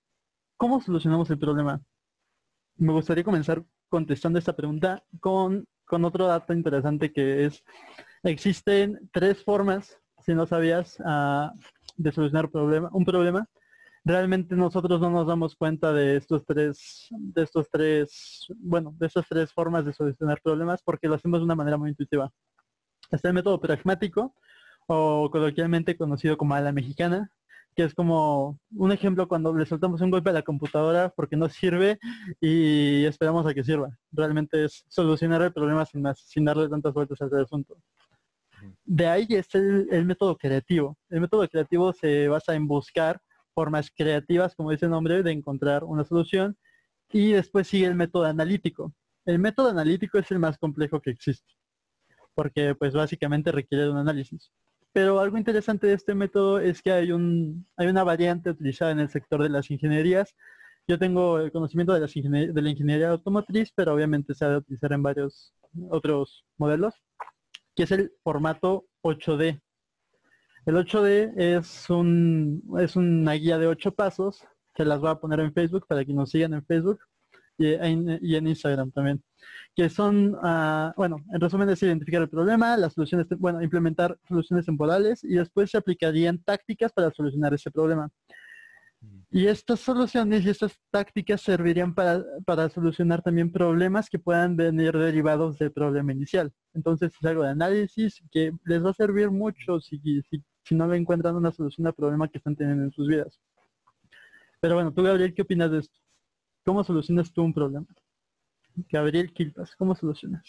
¿cómo 0.58 0.82
solucionamos 0.82 1.30
el 1.30 1.40
problema? 1.40 1.82
me 2.78 2.94
gustaría 2.94 3.24
comenzar 3.24 3.64
contestando 3.90 4.40
esta 4.40 4.56
pregunta 4.56 5.04
con, 5.20 5.68
con 5.86 6.06
otro 6.06 6.28
dato 6.28 6.54
interesante 6.54 7.12
que 7.12 7.46
es, 7.46 7.64
existen 8.24 9.10
tres 9.12 9.44
formas, 9.44 9.98
si 10.26 10.34
no 10.34 10.46
sabías, 10.46 10.98
ah, 11.06 11.54
de 11.96 12.12
solucionar 12.12 12.50
problema, 12.50 12.90
un 12.94 13.06
problema. 13.06 13.48
Realmente 14.04 14.56
nosotros 14.56 15.02
no 15.02 15.10
nos 15.10 15.28
damos 15.28 15.56
cuenta 15.56 15.92
de 15.92 16.18
estos 16.18 16.46
tres, 16.46 17.08
de 17.10 17.44
estos 17.44 17.70
tres, 17.70 18.46
bueno, 18.58 18.94
de 18.98 19.08
estas 19.08 19.28
tres 19.28 19.52
formas 19.52 19.86
de 19.86 19.94
solucionar 19.94 20.40
problemas 20.42 20.82
porque 20.82 21.08
lo 21.08 21.16
hacemos 21.16 21.40
de 21.40 21.46
una 21.46 21.56
manera 21.56 21.78
muy 21.78 21.90
intuitiva. 21.90 22.32
Está 23.12 23.30
el 23.30 23.34
método 23.34 23.60
pragmático, 23.60 24.34
o 24.88 25.30
coloquialmente 25.32 25.98
conocido 25.98 26.38
como 26.38 26.56
a 26.56 26.62
la 26.62 26.72
mexicana, 26.72 27.32
que 27.76 27.84
es 27.84 27.94
como 27.94 28.60
un 28.76 28.92
ejemplo 28.92 29.28
cuando 29.28 29.54
le 29.54 29.66
soltamos 29.66 30.02
un 30.02 30.10
golpe 30.10 30.32
a 30.32 30.34
la 30.34 30.42
computadora 30.42 31.10
porque 31.16 31.36
no 31.36 31.48
sirve 31.48 32.00
y 32.42 33.06
esperamos 33.06 33.46
a 33.46 33.54
que 33.54 33.64
sirva. 33.64 33.90
Realmente 34.12 34.66
es 34.66 34.84
solucionar 34.88 35.42
el 35.44 35.54
problema 35.54 35.86
sin 35.86 36.04
sin 36.16 36.46
darle 36.46 36.70
tantas 36.70 36.94
vueltas 36.94 37.22
al 37.22 37.44
asunto. 37.44 37.78
De 38.84 39.08
ahí 39.08 39.28
es 39.30 39.54
el, 39.54 39.88
el 39.92 40.06
método 40.06 40.36
creativo. 40.38 40.98
El 41.10 41.22
método 41.22 41.48
creativo 41.48 41.94
se 41.94 42.28
basa 42.28 42.56
en 42.56 42.68
buscar 42.68 43.22
formas 43.54 43.92
creativas, 43.96 44.56
como 44.56 44.72
dice 44.72 44.86
el 44.86 44.92
nombre, 44.92 45.22
de 45.22 45.32
encontrar 45.32 45.84
una 45.84 46.04
solución. 46.04 46.58
Y 47.12 47.34
después 47.34 47.68
sigue 47.68 47.86
el 47.86 47.96
método 47.96 48.26
analítico. 48.26 48.94
El 49.26 49.40
método 49.40 49.70
analítico 49.70 50.18
es 50.18 50.32
el 50.32 50.40
más 50.40 50.58
complejo 50.58 51.00
que 51.02 51.12
existe, 51.12 51.54
porque 52.38 52.76
pues 52.76 52.94
básicamente 52.94 53.52
requiere 53.52 53.86
de 53.86 53.90
un 53.90 53.98
análisis. 53.98 54.52
Pero 54.94 55.20
algo 55.20 55.40
interesante 55.40 55.88
de 55.88 55.94
este 55.94 56.14
método 56.14 56.60
es 56.60 56.84
que 56.84 56.92
hay, 56.92 57.12
un, 57.12 57.66
hay 57.76 57.88
una 57.88 58.04
variante 58.04 58.52
utilizada 58.52 58.92
en 58.92 59.00
el 59.00 59.10
sector 59.10 59.42
de 59.42 59.50
las 59.50 59.72
ingenierías. 59.72 60.36
Yo 60.88 61.00
tengo 61.00 61.40
el 61.40 61.52
conocimiento 61.52 61.94
de, 61.94 62.54
de 62.54 62.62
la 62.62 62.70
ingeniería 62.70 63.10
automotriz, 63.10 63.72
pero 63.76 63.92
obviamente 63.96 64.36
se 64.36 64.46
ha 64.46 64.50
de 64.50 64.58
utilizar 64.58 64.94
en 64.94 65.02
varios 65.02 65.52
otros 65.90 66.46
modelos, 66.58 66.94
que 67.76 67.84
es 67.84 67.92
el 67.92 68.12
formato 68.24 68.86
8D. 69.02 69.60
El 70.68 70.76
8D 70.76 71.34
es, 71.38 71.90
un, 71.90 72.62
es 72.80 72.96
una 72.96 73.34
guía 73.34 73.58
de 73.58 73.66
8 73.66 73.94
pasos 73.94 74.46
que 74.76 74.86
las 74.86 75.00
voy 75.00 75.10
a 75.10 75.16
poner 75.16 75.40
en 75.40 75.54
Facebook 75.54 75.88
para 75.88 76.06
que 76.06 76.14
nos 76.14 76.30
sigan 76.30 76.54
en 76.54 76.64
Facebook 76.64 77.00
y 77.58 78.36
en, 78.36 78.48
Instagram 78.48 78.92
también. 78.92 79.24
Que 79.76 79.90
son, 79.90 80.36
uh, 80.36 80.94
bueno, 80.96 81.18
en 81.34 81.42
resumen 81.42 81.70
es 81.70 81.82
identificar 81.84 82.22
el 82.22 82.30
problema, 82.30 82.78
las 82.78 82.94
soluciones, 82.94 83.28
bueno, 83.38 83.62
implementar 83.62 84.18
soluciones 84.28 84.66
temporales 84.66 85.24
y 85.24 85.36
después 85.36 85.72
se 85.72 85.78
aplicarían 85.78 86.42
tácticas 86.44 86.92
para 86.92 87.12
solucionar 87.12 87.54
ese 87.54 87.72
problema. 87.72 88.10
Y 89.30 89.48
estas 89.48 89.82
soluciones 89.82 90.46
y 90.46 90.50
estas 90.50 90.80
tácticas 90.90 91.42
servirían 91.42 91.94
para, 91.94 92.24
para, 92.46 92.70
solucionar 92.70 93.22
también 93.22 93.52
problemas 93.52 94.10
que 94.10 94.18
puedan 94.18 94.56
venir 94.56 94.98
derivados 94.98 95.60
del 95.60 95.72
problema 95.72 96.14
inicial. 96.14 96.52
Entonces 96.74 97.12
es 97.14 97.26
algo 97.28 97.44
de 97.44 97.50
análisis 97.50 98.24
que 98.32 98.52
les 98.66 98.84
va 98.84 98.92
a 98.92 98.94
servir 98.94 99.30
mucho 99.30 99.80
si, 99.82 100.00
si, 100.00 100.44
si 100.64 100.76
no 100.76 100.88
le 100.88 100.98
encuentran 100.98 101.36
una 101.36 101.52
solución 101.52 101.86
al 101.88 101.94
problema 101.94 102.28
que 102.30 102.38
están 102.38 102.56
teniendo 102.56 102.86
en 102.86 102.92
sus 102.92 103.08
vidas. 103.08 103.40
Pero 104.60 104.76
bueno, 104.76 104.94
tú 104.94 105.04
Gabriel, 105.04 105.34
¿qué 105.34 105.44
opinas 105.44 105.72
de 105.72 105.80
esto? 105.80 106.00
¿Cómo 106.68 106.84
solucionas 106.84 107.32
tú 107.32 107.44
un 107.44 107.54
problema? 107.54 107.88
Gabriel 108.92 109.32
Quilpas, 109.32 109.74
¿cómo 109.78 109.96
solucionas? 109.96 110.44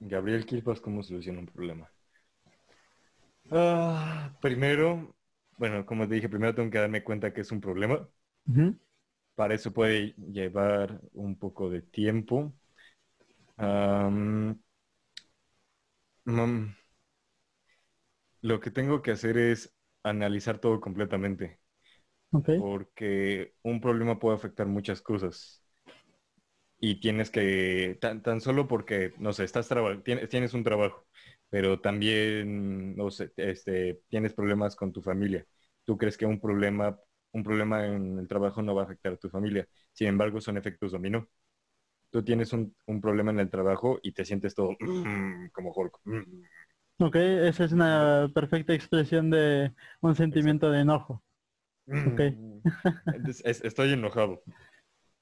Gabriel 0.00 0.44
Quilpas, 0.44 0.82
¿cómo 0.82 1.02
soluciona 1.02 1.38
un 1.38 1.46
problema? 1.46 1.90
Ah, 3.50 4.36
primero, 4.42 5.16
bueno, 5.56 5.86
como 5.86 6.06
te 6.06 6.16
dije, 6.16 6.28
primero 6.28 6.54
tengo 6.54 6.70
que 6.70 6.76
darme 6.76 7.02
cuenta 7.02 7.32
que 7.32 7.40
es 7.40 7.50
un 7.52 7.62
problema. 7.62 8.06
Para 9.34 9.54
eso 9.54 9.72
puede 9.72 10.14
llevar 10.30 11.00
un 11.14 11.38
poco 11.38 11.70
de 11.70 11.80
tiempo. 11.80 12.52
Lo 18.42 18.60
que 18.60 18.70
tengo 18.70 19.00
que 19.00 19.12
hacer 19.12 19.38
es 19.38 19.74
analizar 20.02 20.58
todo 20.58 20.82
completamente. 20.82 21.59
Porque 22.54 23.54
un 23.62 23.80
problema 23.80 24.18
puede 24.18 24.36
afectar 24.36 24.66
muchas 24.66 25.00
cosas. 25.02 25.64
Y 26.82 27.00
tienes 27.00 27.30
que, 27.30 27.98
tan, 28.00 28.40
solo 28.40 28.66
porque, 28.66 29.12
no 29.18 29.32
sé, 29.34 29.44
estás 29.44 29.68
tienes, 30.02 30.28
tienes 30.30 30.54
un 30.54 30.64
trabajo, 30.64 31.06
pero 31.50 31.78
también, 31.80 32.96
no 32.96 33.10
sé, 33.10 33.32
este, 33.36 34.00
tienes 34.08 34.32
problemas 34.32 34.76
con 34.76 34.90
tu 34.92 35.02
familia. 35.02 35.46
Tú 35.84 35.98
crees 35.98 36.16
que 36.16 36.24
un 36.26 36.40
problema, 36.40 36.98
un 37.32 37.42
problema 37.44 37.84
en 37.86 38.18
el 38.18 38.26
trabajo 38.28 38.62
no 38.62 38.74
va 38.74 38.82
a 38.82 38.84
afectar 38.86 39.12
a 39.12 39.16
tu 39.18 39.28
familia. 39.28 39.68
Sin 39.92 40.06
embargo, 40.08 40.40
son 40.40 40.56
efectos 40.56 40.92
dominó. 40.92 41.28
Tú 42.10 42.24
tienes 42.24 42.52
un, 42.54 42.74
un 42.86 43.00
problema 43.00 43.30
en 43.32 43.40
el 43.40 43.50
trabajo 43.50 44.00
y 44.02 44.12
te 44.12 44.24
sientes 44.24 44.54
todo 44.54 44.76
como 45.52 45.72
Hulk. 45.72 46.00
Ok, 46.98 47.16
esa 47.16 47.64
es 47.64 47.72
una 47.72 48.30
perfecta 48.34 48.74
expresión 48.74 49.30
de 49.30 49.74
un 50.00 50.14
sentimiento 50.16 50.70
de 50.70 50.80
enojo. 50.80 51.22
Mm. 51.90 52.60
estoy 53.44 53.92
enojado. 53.92 54.42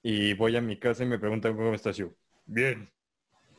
Y 0.02 0.34
voy 0.34 0.56
a 0.56 0.60
mi 0.60 0.78
casa 0.78 1.04
y 1.04 1.06
me 1.06 1.18
preguntan 1.18 1.56
cómo 1.56 1.74
estás 1.74 1.96
yo. 1.96 2.14
Bien. 2.46 2.88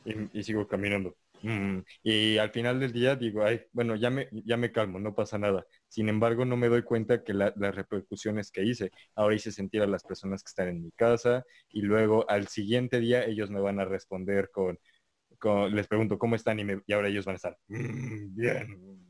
Y, 0.04 0.42
sigo 0.42 0.66
caminando. 0.66 1.16
Mm. 1.42 1.80
Y 2.02 2.38
al 2.38 2.50
final 2.50 2.80
del 2.80 2.92
día 2.92 3.16
digo, 3.16 3.44
ay, 3.44 3.62
bueno, 3.72 3.96
ya 3.96 4.10
me, 4.10 4.28
ya 4.32 4.56
me 4.56 4.72
calmo, 4.72 4.98
no 4.98 5.14
pasa 5.14 5.38
nada. 5.38 5.66
Sin 5.88 6.08
embargo, 6.08 6.44
no 6.44 6.56
me 6.56 6.68
doy 6.68 6.82
cuenta 6.82 7.22
que 7.22 7.34
las 7.34 7.54
repercusiones 7.56 8.50
que 8.50 8.64
hice, 8.64 8.90
ahora 9.14 9.34
hice 9.34 9.52
sentir 9.52 9.82
a 9.82 9.86
las 9.86 10.04
personas 10.04 10.42
que 10.42 10.48
están 10.48 10.68
en 10.68 10.82
mi 10.82 10.90
casa 10.92 11.44
y 11.68 11.82
luego 11.82 12.28
al 12.30 12.48
siguiente 12.48 13.00
día 13.00 13.24
ellos 13.24 13.50
me 13.50 13.60
van 13.60 13.80
a 13.80 13.84
responder 13.84 14.50
con, 14.50 14.78
les 15.74 15.86
pregunto 15.86 16.18
cómo 16.18 16.36
están 16.36 16.58
y, 16.58 16.92
ahora 16.92 17.08
ellos 17.08 17.24
van 17.24 17.34
a 17.34 17.36
estar, 17.36 17.58
mm, 17.68 18.36
bien. 18.36 19.08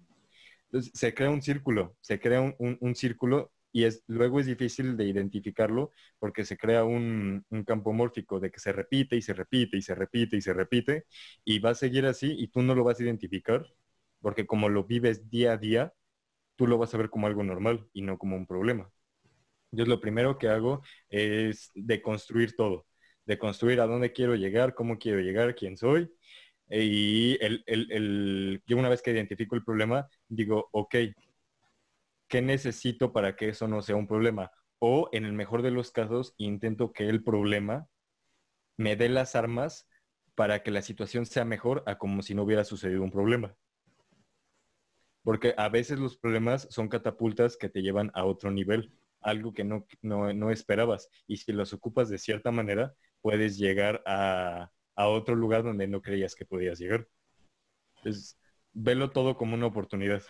Entonces, 0.66 0.92
se 0.94 1.12
crea 1.12 1.30
un 1.30 1.42
círculo, 1.42 1.96
se 2.00 2.20
crea 2.20 2.40
un, 2.40 2.94
círculo 2.94 3.52
y 3.72 3.85
es, 3.85 4.02
luego 4.06 4.40
es 4.40 4.46
difícil 4.46 4.96
de 4.96 5.04
identificarlo 5.06 5.92
porque 6.18 6.44
se 6.44 6.56
crea 6.56 6.85
un, 6.85 7.44
campo 7.66 7.92
mórfico 7.92 8.40
de 8.40 8.50
que 8.50 8.61
se 8.61 8.72
repite 8.72 9.16
y 9.16 9.22
se 9.22 9.35
repite 9.35 9.76
y 9.76 9.83
se 9.83 9.94
repite 9.94 10.37
y 10.37 10.40
se 10.42 10.52
repite 10.52 11.04
y 11.44 11.59
va 11.61 11.70
a 11.70 11.74
seguir 11.74 12.06
así 12.06 12.35
y 12.38 12.48
tú 12.48 12.62
no 12.62 12.74
lo 12.74 12.85
vas 12.85 13.00
a 13.00 13.04
identificar 13.04 13.66
porque 14.20 14.46
como 14.46 14.68
lo 14.68 14.85
vives 14.85 15.30
día 15.30 15.52
a 15.52 15.56
día, 15.56 15.94
tú 16.56 16.66
lo 16.66 16.78
vas 16.78 16.94
a 16.94 16.98
ver 16.98 17.11
como 17.11 17.26
algo 17.26 17.42
normal 17.44 17.88
y 17.92 18.02
no 18.02 18.18
como 18.18 18.37
un 18.37 18.46
problema. 18.46 18.90
Yo 19.72 19.87
lo 19.87 20.00
primero 20.00 20.38
que 20.38 20.48
hago 20.48 20.83
es 21.09 21.70
deconstruir 21.74 22.56
todo, 22.56 22.87
de 23.26 23.38
construir 23.38 23.80
a 23.80 23.87
dónde 23.87 24.12
quiero 24.12 24.35
llegar, 24.37 24.74
cómo 24.74 24.98
quiero 24.98 25.20
llegar, 25.20 25.54
quién 25.54 25.76
soy 25.76 26.11
y 26.70 27.37
el, 27.44 27.64
el, 27.66 28.62
yo 28.66 28.76
una 28.76 28.88
vez 28.88 29.02
que 29.02 29.11
identifico 29.11 29.56
el 29.56 29.64
problema, 29.64 30.09
digo, 30.28 30.68
ok, 30.72 30.94
¿qué 32.31 32.40
necesito 32.40 33.12
para 33.12 33.37
que 33.37 33.51
eso 33.51 33.69
no 33.69 33.83
sea 33.83 33.97
un 33.97 34.07
problema? 34.07 34.51
O 34.79 35.11
en 35.12 35.27
el 35.27 35.35
mejor 35.35 35.61
de 35.61 35.73
los 35.73 35.90
casos, 35.90 36.35
intento 36.38 36.93
que 36.93 37.09
el 37.09 37.23
problema 37.23 37.88
me 38.79 38.97
dé 38.97 39.11
las 39.11 39.37
armas 39.37 39.87
para 40.35 40.62
que 40.62 40.71
la 40.71 40.81
situación 40.81 41.27
sea 41.27 41.45
mejor 41.45 41.83
a 41.87 41.99
como 41.99 42.23
si 42.23 42.35
no 42.35 42.45
hubiera 42.45 42.64
sucedido 42.64 43.03
un 43.03 43.11
problema. 43.11 43.55
Porque 45.23 45.55
a 45.59 45.69
veces 45.69 45.99
los 45.99 46.16
problemas 46.16 46.66
son 46.71 46.88
catapultas 46.88 47.59
que 47.59 47.69
te 47.69 47.83
llevan 47.83 48.11
a 48.14 48.25
otro 48.25 48.51
nivel, 48.51 48.95
algo 49.21 49.53
que 49.53 49.64
no, 49.64 49.87
no, 50.01 50.33
no 50.33 50.51
esperabas. 50.51 51.11
Y 51.27 51.37
si 51.37 51.53
los 51.53 51.75
ocupas 51.75 52.09
de 52.09 52.16
cierta 52.16 52.53
manera, 52.53 52.95
puedes 53.21 53.59
llegar 53.59 54.03
a, 54.07 54.71
a 54.95 55.09
otro 55.09 55.35
lugar 55.35 55.62
donde 55.62 55.88
no 55.88 56.01
creías 56.01 56.35
que 56.35 56.47
podías 56.47 56.79
llegar. 56.79 57.07
Entonces, 57.97 58.38
velo 58.73 59.11
todo 59.11 59.37
como 59.37 59.57
una 59.57 59.66
oportunidad. 59.66 60.23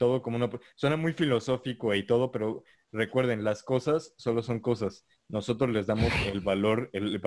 Todo 0.00 0.22
como 0.22 0.38
una... 0.38 0.48
Suena 0.76 0.96
muy 0.96 1.12
filosófico 1.12 1.94
y 1.94 2.06
todo, 2.06 2.30
pero 2.32 2.64
recuerden, 2.90 3.44
las 3.44 3.62
cosas 3.62 4.14
solo 4.16 4.42
son 4.42 4.60
cosas. 4.60 5.04
Nosotros 5.28 5.68
les 5.68 5.86
damos 5.86 6.10
el 6.32 6.40
valor... 6.40 6.88
El... 6.94 7.20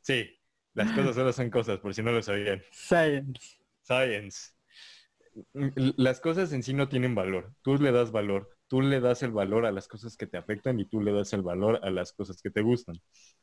Sí, 0.00 0.36
las 0.74 0.90
cosas 0.90 1.14
solo 1.14 1.32
son 1.32 1.50
cosas, 1.50 1.78
por 1.78 1.94
si 1.94 2.02
no 2.02 2.10
lo 2.10 2.20
sabían. 2.22 2.60
Science. 2.72 3.58
Science. 3.82 4.50
Las 5.54 6.18
cosas 6.18 6.52
en 6.52 6.64
sí 6.64 6.74
no 6.74 6.88
tienen 6.88 7.14
valor. 7.14 7.54
Tú 7.62 7.76
le 7.76 7.92
das 7.92 8.10
valor. 8.10 8.50
Tú 8.66 8.80
le 8.80 8.98
das 8.98 9.22
el 9.22 9.30
valor 9.30 9.64
a 9.64 9.70
las 9.70 9.86
cosas 9.86 10.16
que 10.16 10.26
te 10.26 10.36
afectan 10.36 10.80
y 10.80 10.86
tú 10.86 11.00
le 11.00 11.12
das 11.12 11.32
el 11.32 11.42
valor 11.42 11.78
a 11.84 11.90
las 11.90 12.12
cosas 12.12 12.42
que 12.42 12.50
te 12.50 12.60
gustan. 12.60 12.96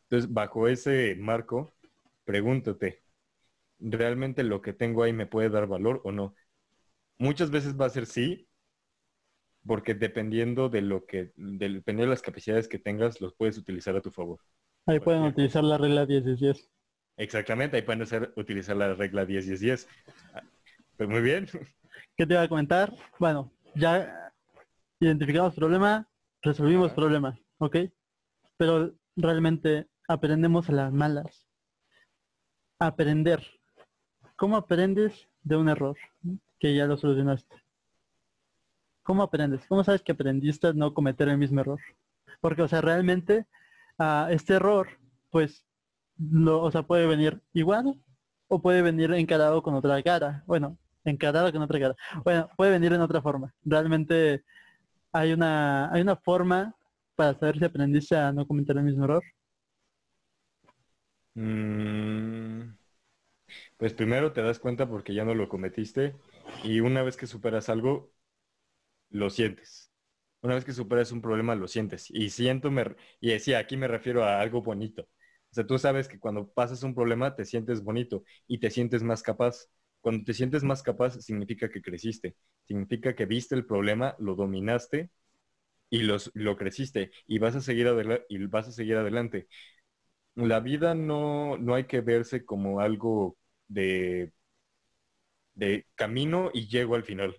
Entonces, 0.09 0.33
bajo 0.33 0.67
ese 0.67 1.15
marco, 1.17 1.73
pregúntate, 2.25 3.01
¿realmente 3.79 4.43
lo 4.43 4.61
que 4.61 4.73
tengo 4.73 5.03
ahí 5.03 5.13
me 5.13 5.25
puede 5.25 5.49
dar 5.49 5.67
valor 5.67 6.01
o 6.03 6.11
no? 6.11 6.35
Muchas 7.17 7.51
veces 7.51 7.79
va 7.79 7.85
a 7.85 7.89
ser 7.89 8.05
sí, 8.05 8.49
porque 9.65 9.93
dependiendo 9.93 10.69
de 10.69 10.81
lo 10.81 11.05
que, 11.05 11.31
dependiendo 11.35 12.03
de 12.03 12.09
las 12.09 12.21
capacidades 12.21 12.67
que 12.67 12.79
tengas, 12.79 13.21
los 13.21 13.33
puedes 13.33 13.57
utilizar 13.57 13.95
a 13.95 14.01
tu 14.01 14.11
favor. 14.11 14.39
Ahí 14.85 14.99
pueden 14.99 15.23
utilizar 15.23 15.63
la 15.63 15.77
regla 15.77 16.05
10 16.05 16.25
10 16.25 16.39
10. 16.39 16.69
Exactamente, 17.17 17.77
ahí 17.77 17.83
pueden 17.83 18.01
hacer, 18.01 18.33
utilizar 18.35 18.75
la 18.75 18.93
regla 18.93 19.25
10 19.25 19.47
10 19.47 19.59
10. 19.59 19.87
Pues 20.97 21.09
muy 21.09 21.21
bien. 21.21 21.47
¿Qué 22.17 22.25
te 22.25 22.33
iba 22.33 22.43
a 22.43 22.49
comentar? 22.49 22.93
Bueno, 23.19 23.51
ya 23.75 24.31
identificamos 24.99 25.55
problema, 25.55 26.07
resolvimos 26.41 26.93
problema, 26.93 27.39
¿ok? 27.57 27.77
Pero 28.57 28.93
realmente 29.15 29.87
aprendemos 30.07 30.69
a 30.69 30.73
las 30.73 30.91
malas 30.91 31.47
aprender. 32.79 33.43
¿Cómo 34.35 34.57
aprendes 34.57 35.29
de 35.41 35.55
un 35.55 35.69
error 35.69 35.97
que 36.59 36.75
ya 36.75 36.85
lo 36.85 36.97
solucionaste? 36.97 37.62
¿Cómo 39.03 39.23
aprendes? 39.23 39.65
¿Cómo 39.67 39.83
sabes 39.83 40.01
que 40.01 40.11
aprendiste 40.13 40.67
a 40.67 40.73
no 40.73 40.93
cometer 40.93 41.27
el 41.29 41.37
mismo 41.37 41.61
error? 41.61 41.79
Porque, 42.41 42.61
o 42.63 42.67
sea, 42.67 42.81
realmente 42.81 43.45
a 43.97 44.27
este 44.31 44.55
error, 44.55 44.89
pues, 45.31 45.65
o 46.47 46.71
sea, 46.71 46.83
puede 46.83 47.07
venir 47.07 47.41
igual 47.53 47.95
o 48.47 48.61
puede 48.61 48.81
venir 48.81 49.11
encarado 49.13 49.61
con 49.63 49.75
otra 49.75 50.01
cara. 50.03 50.43
Bueno, 50.47 50.77
encarado 51.05 51.51
con 51.51 51.61
otra 51.61 51.79
cara. 51.79 51.95
Bueno, 52.23 52.49
puede 52.57 52.71
venir 52.71 52.93
en 52.93 53.01
otra 53.01 53.21
forma. 53.21 53.53
Realmente 53.63 54.43
hay 55.13 55.33
una, 55.33 55.91
hay 55.93 56.01
una 56.01 56.15
forma 56.17 56.75
para 57.15 57.35
saber 57.39 57.59
si 57.59 57.65
aprendiste 57.65 58.15
a 58.17 58.31
no 58.33 58.47
cometer 58.47 58.77
el 58.77 58.83
mismo 58.85 59.05
error. 59.05 59.23
Mm, 61.35 62.73
Pues 63.77 63.93
primero 63.93 64.33
te 64.33 64.41
das 64.41 64.59
cuenta 64.59 64.87
porque 64.89 65.13
ya 65.13 65.25
no 65.25 65.35
lo 65.35 65.49
cometiste 65.49 66.15
y 66.63 66.79
una 66.79 67.03
vez 67.03 67.17
que 67.17 67.27
superas 67.27 67.69
algo, 67.69 68.11
lo 69.13 69.31
sientes. 69.31 69.91
Una 70.43 70.55
vez 70.55 70.65
que 70.65 70.73
superas 70.73 71.13
un 71.13 71.21
problema, 71.23 71.55
lo 71.55 71.69
sientes. 71.69 72.07
Y 72.11 72.31
siento, 72.31 72.71
me, 72.71 72.85
y 73.21 73.31
decía, 73.31 73.59
aquí 73.59 73.77
me 73.77 73.89
refiero 73.89 74.25
a 74.25 74.41
algo 74.41 74.63
bonito. 74.63 75.03
O 75.03 75.55
sea, 75.55 75.67
tú 75.67 75.79
sabes 75.79 76.09
que 76.09 76.19
cuando 76.19 76.49
pasas 76.51 76.83
un 76.83 76.95
problema 76.95 77.35
te 77.35 77.45
sientes 77.45 77.83
bonito 77.83 78.25
y 78.47 78.59
te 78.59 78.71
sientes 78.71 79.03
más 79.03 79.23
capaz. 79.23 79.67
Cuando 80.01 80.25
te 80.25 80.35
sientes 80.35 80.63
más 80.65 80.83
capaz 80.83 81.21
significa 81.21 81.69
que 81.71 81.81
creciste. 81.83 82.37
Significa 82.67 83.15
que 83.15 83.27
viste 83.27 83.55
el 83.55 83.65
problema, 83.67 84.15
lo 84.19 84.35
dominaste 84.35 85.11
y 85.89 85.99
los, 86.03 86.31
lo 86.35 86.57
creciste 86.57 87.11
y 87.27 87.39
vas 87.39 87.55
a 87.55 87.61
seguir, 87.61 87.87
y 88.29 88.45
vas 88.47 88.67
a 88.69 88.73
seguir 88.73 88.97
adelante. 88.97 89.47
La 90.35 90.59
vida 90.61 90.95
no, 90.95 91.57
no 91.57 91.75
hay 91.75 91.85
que 91.85 92.01
verse 92.01 92.45
como 92.45 92.79
algo 92.81 93.37
de, 93.69 94.33
de 95.55 95.87
camino 95.95 96.51
y 96.53 96.67
llego 96.67 96.93
al 96.95 97.03
final. 97.03 97.35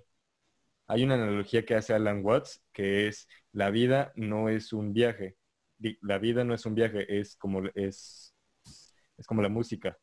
Hay 0.87 1.05
una 1.05 1.15
analogía 1.15 1.65
que 1.65 1.75
hace 1.75 1.95
Alan 1.95 2.25
Watts 2.25 2.63
que 2.73 3.09
es 3.09 3.29
la 3.53 3.71
vida 3.71 4.13
no 4.17 4.49
es 4.49 4.73
un 4.73 4.93
viaje. 4.93 5.37
La 6.01 6.19
vida 6.19 6.45
no 6.45 6.55
es 6.55 6.65
un 6.67 6.75
viaje, 6.75 7.21
es 7.21 7.37
como, 7.37 7.63
es, 7.75 8.35
es 9.17 9.27
como 9.27 9.43
la 9.43 9.49
música. 9.49 9.99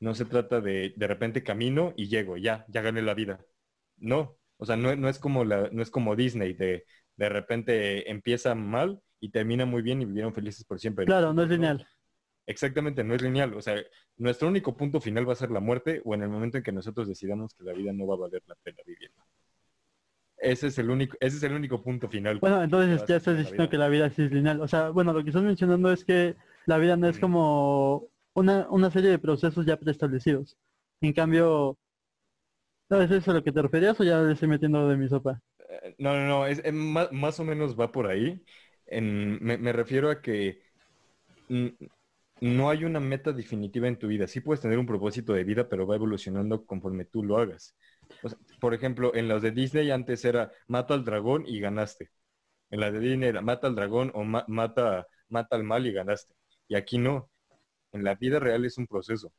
No 0.00 0.14
se 0.14 0.24
trata 0.24 0.60
de 0.60 0.94
de 0.96 1.06
repente 1.06 1.44
camino 1.44 1.94
y 1.96 2.08
llego, 2.08 2.36
ya, 2.36 2.64
ya 2.68 2.82
gané 2.82 3.02
la 3.02 3.14
vida. 3.14 3.44
No, 3.96 4.38
o 4.56 4.66
sea, 4.66 4.76
no, 4.76 4.94
no 4.96 5.08
es 5.08 5.18
como 5.18 5.44
la, 5.44 5.68
no 5.72 5.82
es 5.82 5.90
como 5.90 6.16
Disney 6.16 6.54
de 6.54 6.84
de 7.16 7.28
repente 7.28 8.10
empieza 8.10 8.54
mal 8.54 9.00
y 9.20 9.30
termina 9.30 9.66
muy 9.66 9.82
bien 9.82 10.02
y 10.02 10.04
vivieron 10.04 10.34
felices 10.34 10.64
por 10.64 10.80
siempre. 10.80 11.06
Claro, 11.06 11.32
no 11.32 11.42
es 11.42 11.48
lineal. 11.48 11.86
Exactamente, 12.46 13.04
no 13.04 13.14
es 13.14 13.22
lineal. 13.22 13.54
O 13.54 13.62
sea, 13.62 13.76
nuestro 14.16 14.48
único 14.48 14.76
punto 14.76 15.00
final 15.00 15.28
va 15.28 15.32
a 15.32 15.36
ser 15.36 15.50
la 15.50 15.60
muerte 15.60 16.02
o 16.04 16.14
en 16.14 16.22
el 16.22 16.28
momento 16.28 16.58
en 16.58 16.64
que 16.64 16.72
nosotros 16.72 17.08
decidamos 17.08 17.54
que 17.54 17.64
la 17.64 17.72
vida 17.72 17.92
no 17.92 18.06
va 18.06 18.14
a 18.14 18.18
valer 18.18 18.42
la 18.46 18.54
pena 18.56 18.78
vivirla. 18.84 19.24
Ese 20.44 20.66
es 20.66 20.78
el 20.78 20.90
único, 20.90 21.16
ese 21.20 21.38
es 21.38 21.42
el 21.42 21.54
único 21.54 21.82
punto 21.82 22.06
final. 22.08 22.38
Bueno, 22.38 22.62
entonces 22.62 23.02
ya 23.06 23.16
estás 23.16 23.38
diciendo 23.38 23.70
que 23.70 23.78
la 23.78 23.88
vida 23.88 24.10
sí 24.10 24.22
es 24.22 24.30
lineal. 24.30 24.60
O 24.60 24.68
sea, 24.68 24.90
bueno, 24.90 25.14
lo 25.14 25.22
que 25.22 25.30
estás 25.30 25.42
mencionando 25.42 25.90
es 25.90 26.04
que 26.04 26.36
la 26.66 26.76
vida 26.76 26.96
no 26.96 27.08
es 27.08 27.18
como 27.18 28.08
una, 28.34 28.68
una 28.68 28.90
serie 28.90 29.10
de 29.10 29.18
procesos 29.18 29.64
ya 29.64 29.78
preestablecidos. 29.78 30.58
En 31.00 31.14
cambio, 31.14 31.78
¿no 32.90 33.00
es 33.00 33.10
eso 33.10 33.30
a 33.30 33.34
lo 33.34 33.42
que 33.42 33.52
te 33.52 33.62
referías 33.62 33.98
o 33.98 34.04
ya 34.04 34.20
le 34.20 34.34
estoy 34.34 34.48
metiendo 34.48 34.86
de 34.86 34.96
mi 34.98 35.08
sopa? 35.08 35.40
No, 35.98 36.14
no, 36.14 36.28
no, 36.28 36.46
es, 36.46 36.62
más, 36.72 37.40
o 37.40 37.44
menos 37.44 37.78
va 37.78 37.90
por 37.90 38.06
ahí. 38.06 38.44
me, 38.90 39.72
refiero 39.72 40.10
a 40.10 40.20
que 40.20 40.60
no 42.40 42.68
hay 42.68 42.84
una 42.84 43.00
meta 43.00 43.32
definitiva 43.32 43.88
en 43.88 43.98
tu 43.98 44.08
vida. 44.08 44.26
Sí 44.26 44.40
puedes 44.40 44.60
tener 44.60 44.78
un 44.78 44.86
propósito 44.86 45.32
de 45.32 45.44
vida, 45.44 45.68
pero 45.68 45.86
va 45.86 45.96
evolucionando 45.96 46.66
conforme 46.66 47.06
tú 47.06 47.22
lo 47.24 47.38
hagas. 47.38 47.74
Por 48.60 48.74
ejemplo, 48.74 49.14
en 49.14 49.28
los 49.28 49.42
de 49.42 49.50
Disney 49.50 49.90
antes 49.90 50.24
era 50.24 50.52
mata 50.66 50.94
al 50.94 51.04
dragón 51.04 51.44
y 51.46 51.60
ganaste. 51.60 52.10
En 52.70 52.80
la 52.80 52.90
de 52.90 53.00
Disney 53.00 53.28
era 53.28 53.40
mata 53.40 53.66
al 53.66 53.74
dragón 53.74 54.10
o 54.14 54.24
mata, 54.24 55.06
mata 55.28 55.56
al 55.56 55.64
mal 55.64 55.86
y 55.86 55.92
ganaste. 55.92 56.34
Y 56.68 56.76
aquí 56.76 56.98
no. 56.98 57.30
En 57.92 58.04
la 58.04 58.14
vida 58.14 58.40
real 58.40 58.64
es 58.64 58.78
un 58.78 58.86
proceso. 58.86 59.32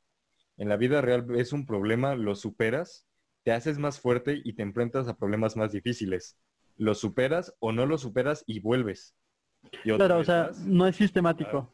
En 0.58 0.69
la 0.69 0.78
vida 0.78 1.01
real 1.01 1.25
es 1.36 1.51
un 1.54 1.65
problema, 1.65 2.15
lo 2.15 2.36
superas 2.36 3.06
te 3.45 3.51
haces 3.51 3.78
más 3.78 3.99
fuerte 3.99 4.41
y 4.43 4.54
te 4.54 4.63
enfrentas 4.63 5.08
a 5.08 5.15
problemas 5.15 5.56
más 5.56 5.71
difíciles. 5.71 6.36
Lo 6.78 6.95
superas 6.95 7.54
o 7.60 7.71
no 7.71 7.86
lo 7.86 7.99
superas 7.99 8.43
y 8.47 8.60
vuelves. 8.60 9.15
claro, 9.84 10.17
o 10.17 10.23
sea, 10.23 10.49
no 10.65 10.88
es 10.88 10.95
sistemático. 10.95 11.71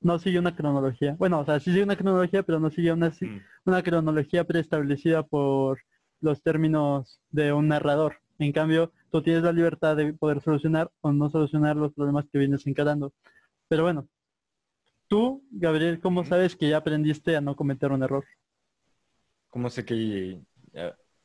No 0.00 0.20
sigue 0.20 0.38
una 0.38 0.54
cronología. 0.54 1.16
Bueno, 1.18 1.40
o 1.40 1.44
sea, 1.44 1.58
sí 1.58 1.72
sigue 1.72 1.82
una 1.82 1.96
cronología, 1.96 2.44
pero 2.44 2.60
no 2.60 2.70
sigue 2.70 2.92
una, 2.92 3.08
mm. 3.08 3.40
una 3.64 3.82
cronología 3.82 4.44
preestablecida 4.44 5.24
por 5.24 5.80
los 6.20 6.42
términos 6.42 7.20
de 7.30 7.52
un 7.52 7.68
narrador. 7.68 8.16
En 8.38 8.52
cambio, 8.52 8.92
tú 9.10 9.22
tienes 9.22 9.42
la 9.42 9.52
libertad 9.52 9.96
de 9.96 10.12
poder 10.12 10.40
solucionar 10.40 10.90
o 11.00 11.12
no 11.12 11.30
solucionar 11.30 11.76
los 11.76 11.92
problemas 11.92 12.26
que 12.30 12.38
vienes 12.38 12.66
encarando. 12.66 13.12
Pero 13.68 13.82
bueno, 13.82 14.08
tú, 15.08 15.44
Gabriel, 15.50 16.00
¿cómo 16.00 16.24
sabes 16.24 16.56
que 16.56 16.68
ya 16.68 16.78
aprendiste 16.78 17.36
a 17.36 17.40
no 17.40 17.56
cometer 17.56 17.92
un 17.92 18.02
error? 18.02 18.24
¿Cómo 19.50 19.70
sé 19.70 19.84
que 19.84 20.40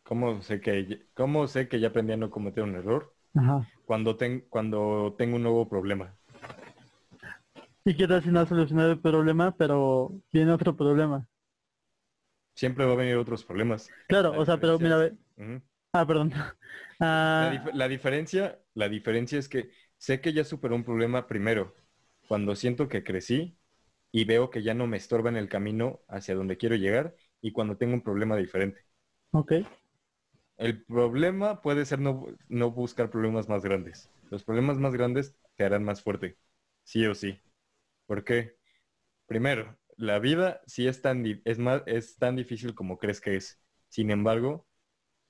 ¿Cómo 0.03 0.41
sé 0.41 0.59
que, 0.59 1.07
cómo 1.13 1.47
sé 1.47 1.67
que 1.67 1.79
ya 1.79 1.87
aprendí 1.87 2.13
a 2.13 2.17
no 2.17 2.29
cometer 2.29 2.63
un 2.63 2.75
error? 2.75 3.13
Cuando, 3.85 4.17
cuando 4.49 5.15
tengo 5.17 5.37
un 5.37 5.43
nuevo 5.43 5.67
problema. 5.67 6.15
¿Y 7.85 7.95
qué 7.95 8.07
tal 8.07 8.23
si 8.23 8.29
no 8.29 8.41
has 8.41 8.49
solucionado 8.49 8.91
el 8.91 8.99
problema, 8.99 9.55
pero 9.55 10.11
viene 10.31 10.51
otro 10.51 10.75
problema? 10.75 11.27
Siempre 12.55 12.85
va 12.85 12.93
a 12.93 12.97
venir 12.97 13.15
otros 13.15 13.43
problemas. 13.43 13.89
Claro, 14.07 14.39
o 14.39 14.45
sea, 14.45 14.57
pero 14.57 14.77
mira, 14.79 15.11
Ah, 15.93 16.05
perdón. 16.05 16.31
Ah. 16.99 17.51
La, 17.73 17.89
diferencia, 17.89 18.61
la 18.75 18.87
diferencia 18.87 19.37
es 19.37 19.49
que 19.49 19.71
sé 19.97 20.21
que 20.21 20.31
ya 20.31 20.45
superó 20.45 20.75
un 20.75 20.85
problema 20.85 21.27
primero, 21.27 21.75
cuando 22.29 22.55
siento 22.55 22.87
que 22.87 23.03
crecí 23.03 23.57
y 24.11 24.23
veo 24.23 24.49
que 24.49 24.63
ya 24.63 24.73
no 24.73 24.87
me 24.87 24.95
estorba 24.95 25.29
en 25.29 25.35
el 25.35 25.49
camino 25.49 25.99
hacia 26.07 26.35
donde 26.35 26.55
quiero 26.55 26.75
llegar 26.75 27.15
y 27.41 27.51
cuando 27.51 27.75
tengo 27.75 27.93
un 27.95 28.03
problema 28.03 28.37
diferente. 28.37 28.85
Ok. 29.31 29.53
El 30.57 30.85
problema 30.85 31.61
puede 31.61 31.85
ser 31.85 31.99
no, 31.99 32.71
buscar 32.71 33.09
problemas 33.09 33.49
más 33.49 33.63
grandes. 33.63 34.09
Los 34.29 34.43
problemas 34.43 34.77
más 34.77 34.93
grandes 34.93 35.35
te 35.55 35.65
harán 35.65 35.83
más 35.83 36.01
fuerte, 36.01 36.37
sí 36.83 37.05
o 37.05 37.15
sí. 37.15 37.37
¿Por 38.05 38.23
qué? 38.23 38.55
Primero, 39.25 39.77
la 39.97 40.19
vida 40.19 40.61
sí 40.65 40.87
es 40.87 41.01
tan, 41.01 41.23
es, 41.45 41.59
más, 41.59 41.83
es 41.85 42.17
tan 42.17 42.35
difícil 42.35 42.75
como 42.75 42.97
crees 42.97 43.21
que 43.21 43.35
es. 43.35 43.59
Sin 43.89 44.11
embargo, 44.11 44.67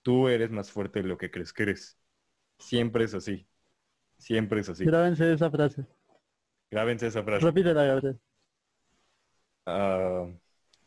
tú 0.01 0.27
eres 0.27 0.51
más 0.51 0.71
fuerte 0.71 1.01
de 1.01 1.07
lo 1.07 1.17
que 1.17 1.31
crees 1.31 1.53
que 1.53 1.63
eres. 1.63 1.97
Siempre 2.59 3.05
es 3.05 3.13
así. 3.13 3.47
Siempre 4.17 4.61
es 4.61 4.69
así. 4.69 4.85
Grábense 4.85 5.33
esa 5.33 5.51
frase. 5.51 5.85
Grábense 6.71 7.07
esa 7.07 7.23
frase. 7.23 7.45
Repítela, 7.45 7.83
Gabriel. 7.83 8.19
Ah, 9.65 10.27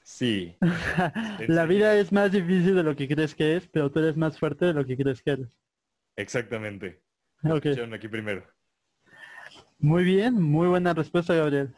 Sí. 0.07 0.57
la 1.49 1.67
vida 1.67 1.97
es 1.97 2.13
más 2.13 2.31
difícil 2.31 2.77
de 2.77 2.85
lo 2.85 2.95
que 2.95 3.09
crees 3.09 3.35
que 3.35 3.57
es, 3.57 3.67
pero 3.67 3.91
tú 3.91 3.99
eres 3.99 4.17
más 4.17 4.39
fuerte 4.39 4.67
de 4.67 4.73
lo 4.73 4.87
que 4.87 4.97
crees 4.97 5.21
que 5.21 5.33
eres. 5.33 5.59
Exactamente. 6.15 7.03
Okay. 7.43 7.77
aquí 7.93 8.07
primero. 8.07 8.47
Muy 9.81 10.05
bien, 10.05 10.41
muy 10.41 10.69
buena 10.69 10.95
respuesta, 10.95 11.35
Gabriel. 11.35 11.75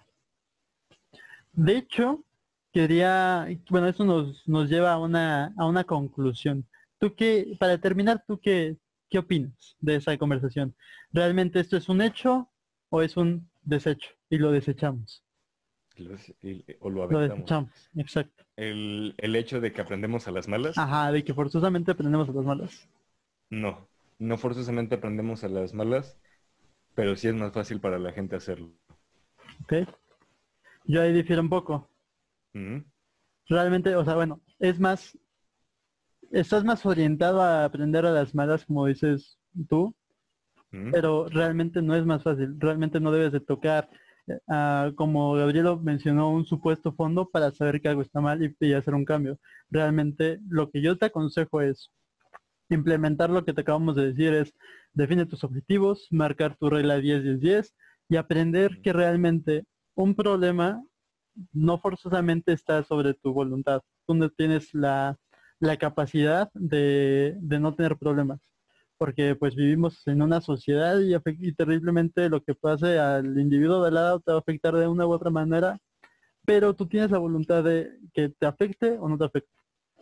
De 1.53 1.77
hecho, 1.77 2.25
quería, 2.73 3.47
bueno, 3.71 3.89
eso 3.89 4.05
nos, 4.05 4.47
nos 4.49 4.69
lleva 4.69 4.93
a 4.93 4.99
una, 4.99 5.53
a 5.57 5.67
una 5.67 5.85
conclusión. 5.85 6.67
Tú 6.99 7.15
qué, 7.15 7.57
para 7.59 7.79
terminar, 7.79 8.25
¿tú 8.27 8.39
qué, 8.39 8.77
qué 9.09 9.19
opinas 9.19 9.77
de 9.81 9.97
esa 9.97 10.17
conversación? 10.19 10.75
¿Realmente 11.13 11.61
esto 11.61 11.77
es 11.77 11.89
un 11.89 12.03
hecho 12.03 12.49
o 12.91 13.03
es 13.03 13.17
un 13.17 13.49
desecho 13.63 14.11
y 14.31 14.39
lo 14.39 14.51
desechamos? 14.51 15.25
o 16.81 16.91
lo 16.91 17.03
aventamos. 17.03 17.71
exacto. 17.97 18.45
El, 18.57 19.15
el, 19.19 19.37
hecho 19.37 19.61
de 19.61 19.73
que 19.73 19.81
aprendemos 19.81 20.29
a 20.29 20.31
las 20.31 20.49
malas. 20.49 20.79
Ajá, 20.79 21.11
de 21.13 21.25
que 21.25 21.35
forzosamente 21.35 21.91
aprendemos 21.91 22.29
a 22.29 22.33
las 22.33 22.45
malas. 22.45 22.89
No, 23.51 23.89
no 24.19 24.39
forzosamente 24.39 24.97
aprendemos 24.97 25.45
a 25.45 25.49
las 25.49 25.75
malas, 25.75 26.17
pero 26.95 27.17
sí 27.17 27.29
es 27.29 27.35
más 27.35 27.53
fácil 27.53 27.81
para 27.81 27.99
la 27.99 28.13
gente 28.13 28.37
hacerlo. 28.37 28.73
Ok. 29.65 29.89
Yo 30.89 31.01
ahí 31.01 31.13
difiero 31.13 31.43
un 31.43 31.49
poco. 31.49 31.89
Realmente, 33.49 33.95
o 33.95 34.05
sea, 34.05 34.17
bueno, 34.17 34.43
es 34.59 34.81
más, 34.81 35.17
estás 36.33 36.65
más 36.65 36.85
orientado 36.85 37.41
a 37.41 37.65
aprender 37.65 38.05
a 38.05 38.11
las 38.11 38.35
malas, 38.35 38.67
como 38.67 38.87
dices 38.87 39.39
tú, 39.69 39.95
pero 40.71 41.29
realmente 41.29 41.81
no 41.83 41.95
es 41.95 42.05
más 42.05 42.25
fácil. 42.25 42.57
Realmente 42.59 42.99
no 42.99 43.13
debes 43.13 43.31
de 43.31 43.41
tocar 43.41 43.89
Ah, 44.47 44.93
como 44.97 45.35
Gabrielo 45.35 45.79
mencionó, 45.79 46.31
un 46.31 46.45
supuesto 46.45 46.93
fondo 46.93 47.31
para 47.31 47.51
saber 47.51 47.81
que 47.81 47.89
algo 47.89 48.03
está 48.03 48.21
mal 48.21 48.55
y, 48.61 48.73
hacer 48.73 48.95
un 48.95 49.05
cambio. 49.05 49.39
Realmente 49.71 50.39
lo 50.49 50.71
que 50.71 50.83
yo 50.83 50.99
te 50.99 51.07
aconsejo 51.07 51.61
es 51.63 51.91
implementar 52.69 53.31
lo 53.31 53.45
que 53.45 53.55
te 53.55 53.63
acabamos 53.63 53.97
de 53.97 54.09
decir, 54.13 54.35
es 54.35 54.55
define 54.93 55.27
tus 55.27 55.45
objetivos, 55.45 56.09
marcar 56.11 56.57
tu 56.57 56.69
regla 56.69 56.99
10-10-10 56.99 57.75
y 58.11 58.17
aprender 58.17 58.81
que 58.83 58.93
realmente 58.93 59.65
un 59.99 60.15
problema 60.15 60.83
no 61.53 61.79
forzosamente 61.79 62.53
está 62.53 62.85
sobre 62.85 63.15
tu 63.15 63.33
voluntad. 63.33 63.83
Tú 64.07 64.15
no 64.15 64.31
tienes 64.31 64.73
la, 64.73 65.19
capacidad 65.79 66.51
de, 66.55 67.37
de 67.41 67.61
no 67.61 67.75
tener 67.75 67.97
problemas 67.99 68.41
porque 68.97 69.37
pues 69.37 69.55
vivimos 69.55 70.07
en 70.07 70.23
una 70.23 70.41
sociedad 70.41 70.99
y, 71.01 71.15
y, 71.15 71.53
terriblemente 71.53 72.29
lo 72.29 72.43
que 72.43 72.55
pase 72.55 72.99
al 72.99 73.39
individuo 73.39 73.85
de 73.85 73.93
lado 73.93 74.21
te 74.21 74.33
va 74.33 74.39
a 74.39 74.41
afectar 74.41 74.75
de 74.75 74.89
una 74.89 75.07
u 75.07 75.13
otra 75.13 75.31
manera, 75.31 75.79
pero 76.45 76.75
tú 76.75 76.89
tienes 76.89 77.13
la 77.13 77.19
voluntad 77.19 77.63
de 77.63 77.93
que 78.13 78.29
te 78.29 78.47
afecte 78.47 78.99
o 78.99 79.09
no 79.09 79.17
te 79.17 79.25
afecte, 79.25 79.53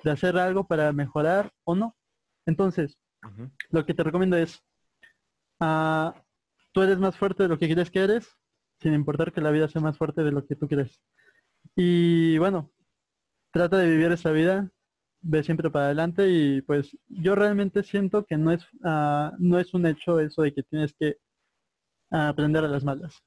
de 0.02 0.10
hacer 0.10 0.38
algo 0.38 0.66
para 0.66 0.92
mejorar 0.92 1.52
o 1.64 1.74
no. 1.74 1.94
Entonces, 2.46 2.98
lo 3.70 3.84
que 3.84 3.92
te 3.92 4.02
recomiendo 4.02 4.38
es, 4.38 4.62
uh, 5.60 6.12
tú 6.72 6.80
eres 6.80 6.98
más 6.98 7.16
fuerte 7.16 7.42
de 7.42 7.50
lo 7.50 7.58
que 7.58 7.70
crees 7.70 7.90
que 7.90 8.00
eres, 8.00 8.38
sin 8.80 8.94
importar 8.94 9.32
que 9.32 9.40
la 9.40 9.50
vida 9.50 9.68
sea 9.68 9.80
más 9.80 9.96
fuerte 9.98 10.22
de 10.22 10.32
lo 10.32 10.46
que 10.46 10.56
tú 10.56 10.68
crees. 10.68 11.00
Y 11.74 12.38
bueno, 12.38 12.72
trata 13.50 13.78
de 13.78 13.90
vivir 13.90 14.12
esa 14.12 14.30
vida 14.30 14.70
ve 15.28 15.42
siempre 15.42 15.70
para 15.70 15.86
adelante 15.86 16.28
y 16.28 16.62
pues 16.62 16.96
yo 17.08 17.34
realmente 17.34 17.82
siento 17.82 18.24
que 18.24 18.36
no 18.36 18.52
es, 18.52 18.66
ah, 18.84 19.32
no 19.38 19.58
es 19.58 19.74
un 19.74 19.86
hecho 19.86 20.20
eso 20.20 20.42
de 20.42 20.54
que 20.54 20.62
tienes 20.62 20.94
que 20.98 21.16
aprender 22.10 22.64
a 22.64 22.68
las 22.68 22.84
malas. 22.84 23.22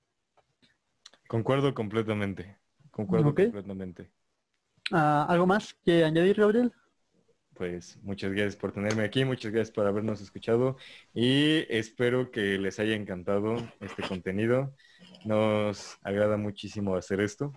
Concuerdo 1.28 1.74
completamente. 1.74 2.58
Concuerdo 2.92 3.36
completamente. 3.36 4.12
Ah, 4.92 5.26
¿Algo 5.30 5.46
más 5.46 5.76
que 5.84 6.04
añadir, 6.04 6.38
Gabriel? 6.38 6.74
Pues 7.60 8.00
muchas 8.04 8.32
gracias 8.32 8.56
por 8.56 8.72
tenerme 8.72 9.04
aquí, 9.04 9.26
muchas 9.26 9.52
gracias 9.52 9.76
por 9.76 9.86
habernos 9.86 10.22
escuchado 10.22 10.78
y 11.14 11.66
espero 11.68 12.32
que 12.32 12.58
les 12.58 12.80
haya 12.80 12.96
encantado 12.96 13.58
este 13.82 14.02
contenido. 14.02 14.74
Nos 15.26 15.98
agrada 16.02 16.38
muchísimo 16.38 16.96
hacer 16.96 17.20
esto. 17.20 17.52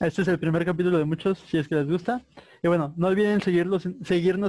Este 0.00 0.22
es 0.22 0.26
el 0.26 0.40
primer 0.40 0.64
capítulo 0.64 0.98
de 0.98 1.04
muchos, 1.04 1.38
si 1.46 1.58
es 1.58 1.68
que 1.68 1.76
les 1.76 1.86
gusta. 1.86 2.24
Y 2.60 2.66
bueno, 2.66 2.92
no 2.96 3.06
olviden 3.06 3.40
seguirnos 3.40 3.86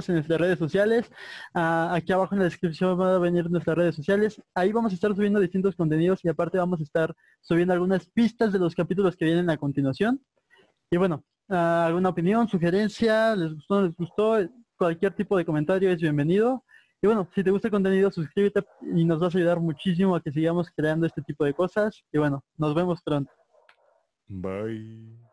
en 0.08 0.14
nuestras 0.16 0.40
redes 0.40 0.58
sociales. 0.58 1.08
Ah, 1.54 1.92
aquí 1.94 2.12
abajo 2.12 2.34
en 2.34 2.40
la 2.40 2.46
descripción 2.46 2.98
van 2.98 3.14
a 3.14 3.18
venir 3.18 3.48
nuestras 3.48 3.78
redes 3.78 3.94
sociales. 3.94 4.42
Ahí 4.56 4.72
vamos 4.72 4.90
a 4.90 4.96
estar 4.96 5.14
subiendo 5.14 5.38
distintos 5.38 5.76
contenidos 5.76 6.18
y 6.24 6.28
aparte 6.28 6.58
vamos 6.58 6.80
a 6.80 6.82
estar 6.82 7.14
subiendo 7.40 7.72
algunas 7.72 8.04
pistas 8.06 8.52
de 8.52 8.58
los 8.58 8.74
capítulos 8.74 9.14
que 9.14 9.26
vienen 9.26 9.48
a 9.48 9.56
continuación. 9.56 10.20
Y 10.90 10.96
bueno, 10.96 11.24
alguna 11.48 12.08
opinión, 12.08 12.48
sugerencia, 12.48 13.34
les 13.36 13.54
gustó, 13.54 13.82
les 13.82 13.96
gustó, 13.96 14.36
cualquier 14.76 15.14
tipo 15.14 15.36
de 15.36 15.44
comentario 15.44 15.90
es 15.90 16.00
bienvenido. 16.00 16.64
Y 17.02 17.06
bueno, 17.06 17.28
si 17.34 17.44
te 17.44 17.50
gusta 17.50 17.68
el 17.68 17.72
contenido, 17.72 18.10
suscríbete 18.10 18.64
y 18.80 19.04
nos 19.04 19.20
vas 19.20 19.34
a 19.34 19.38
ayudar 19.38 19.60
muchísimo 19.60 20.16
a 20.16 20.22
que 20.22 20.32
sigamos 20.32 20.70
creando 20.74 21.06
este 21.06 21.20
tipo 21.22 21.44
de 21.44 21.52
cosas. 21.52 22.02
Y 22.12 22.18
bueno, 22.18 22.42
nos 22.56 22.74
vemos 22.74 23.02
pronto. 23.04 23.30
Bye. 24.26 25.23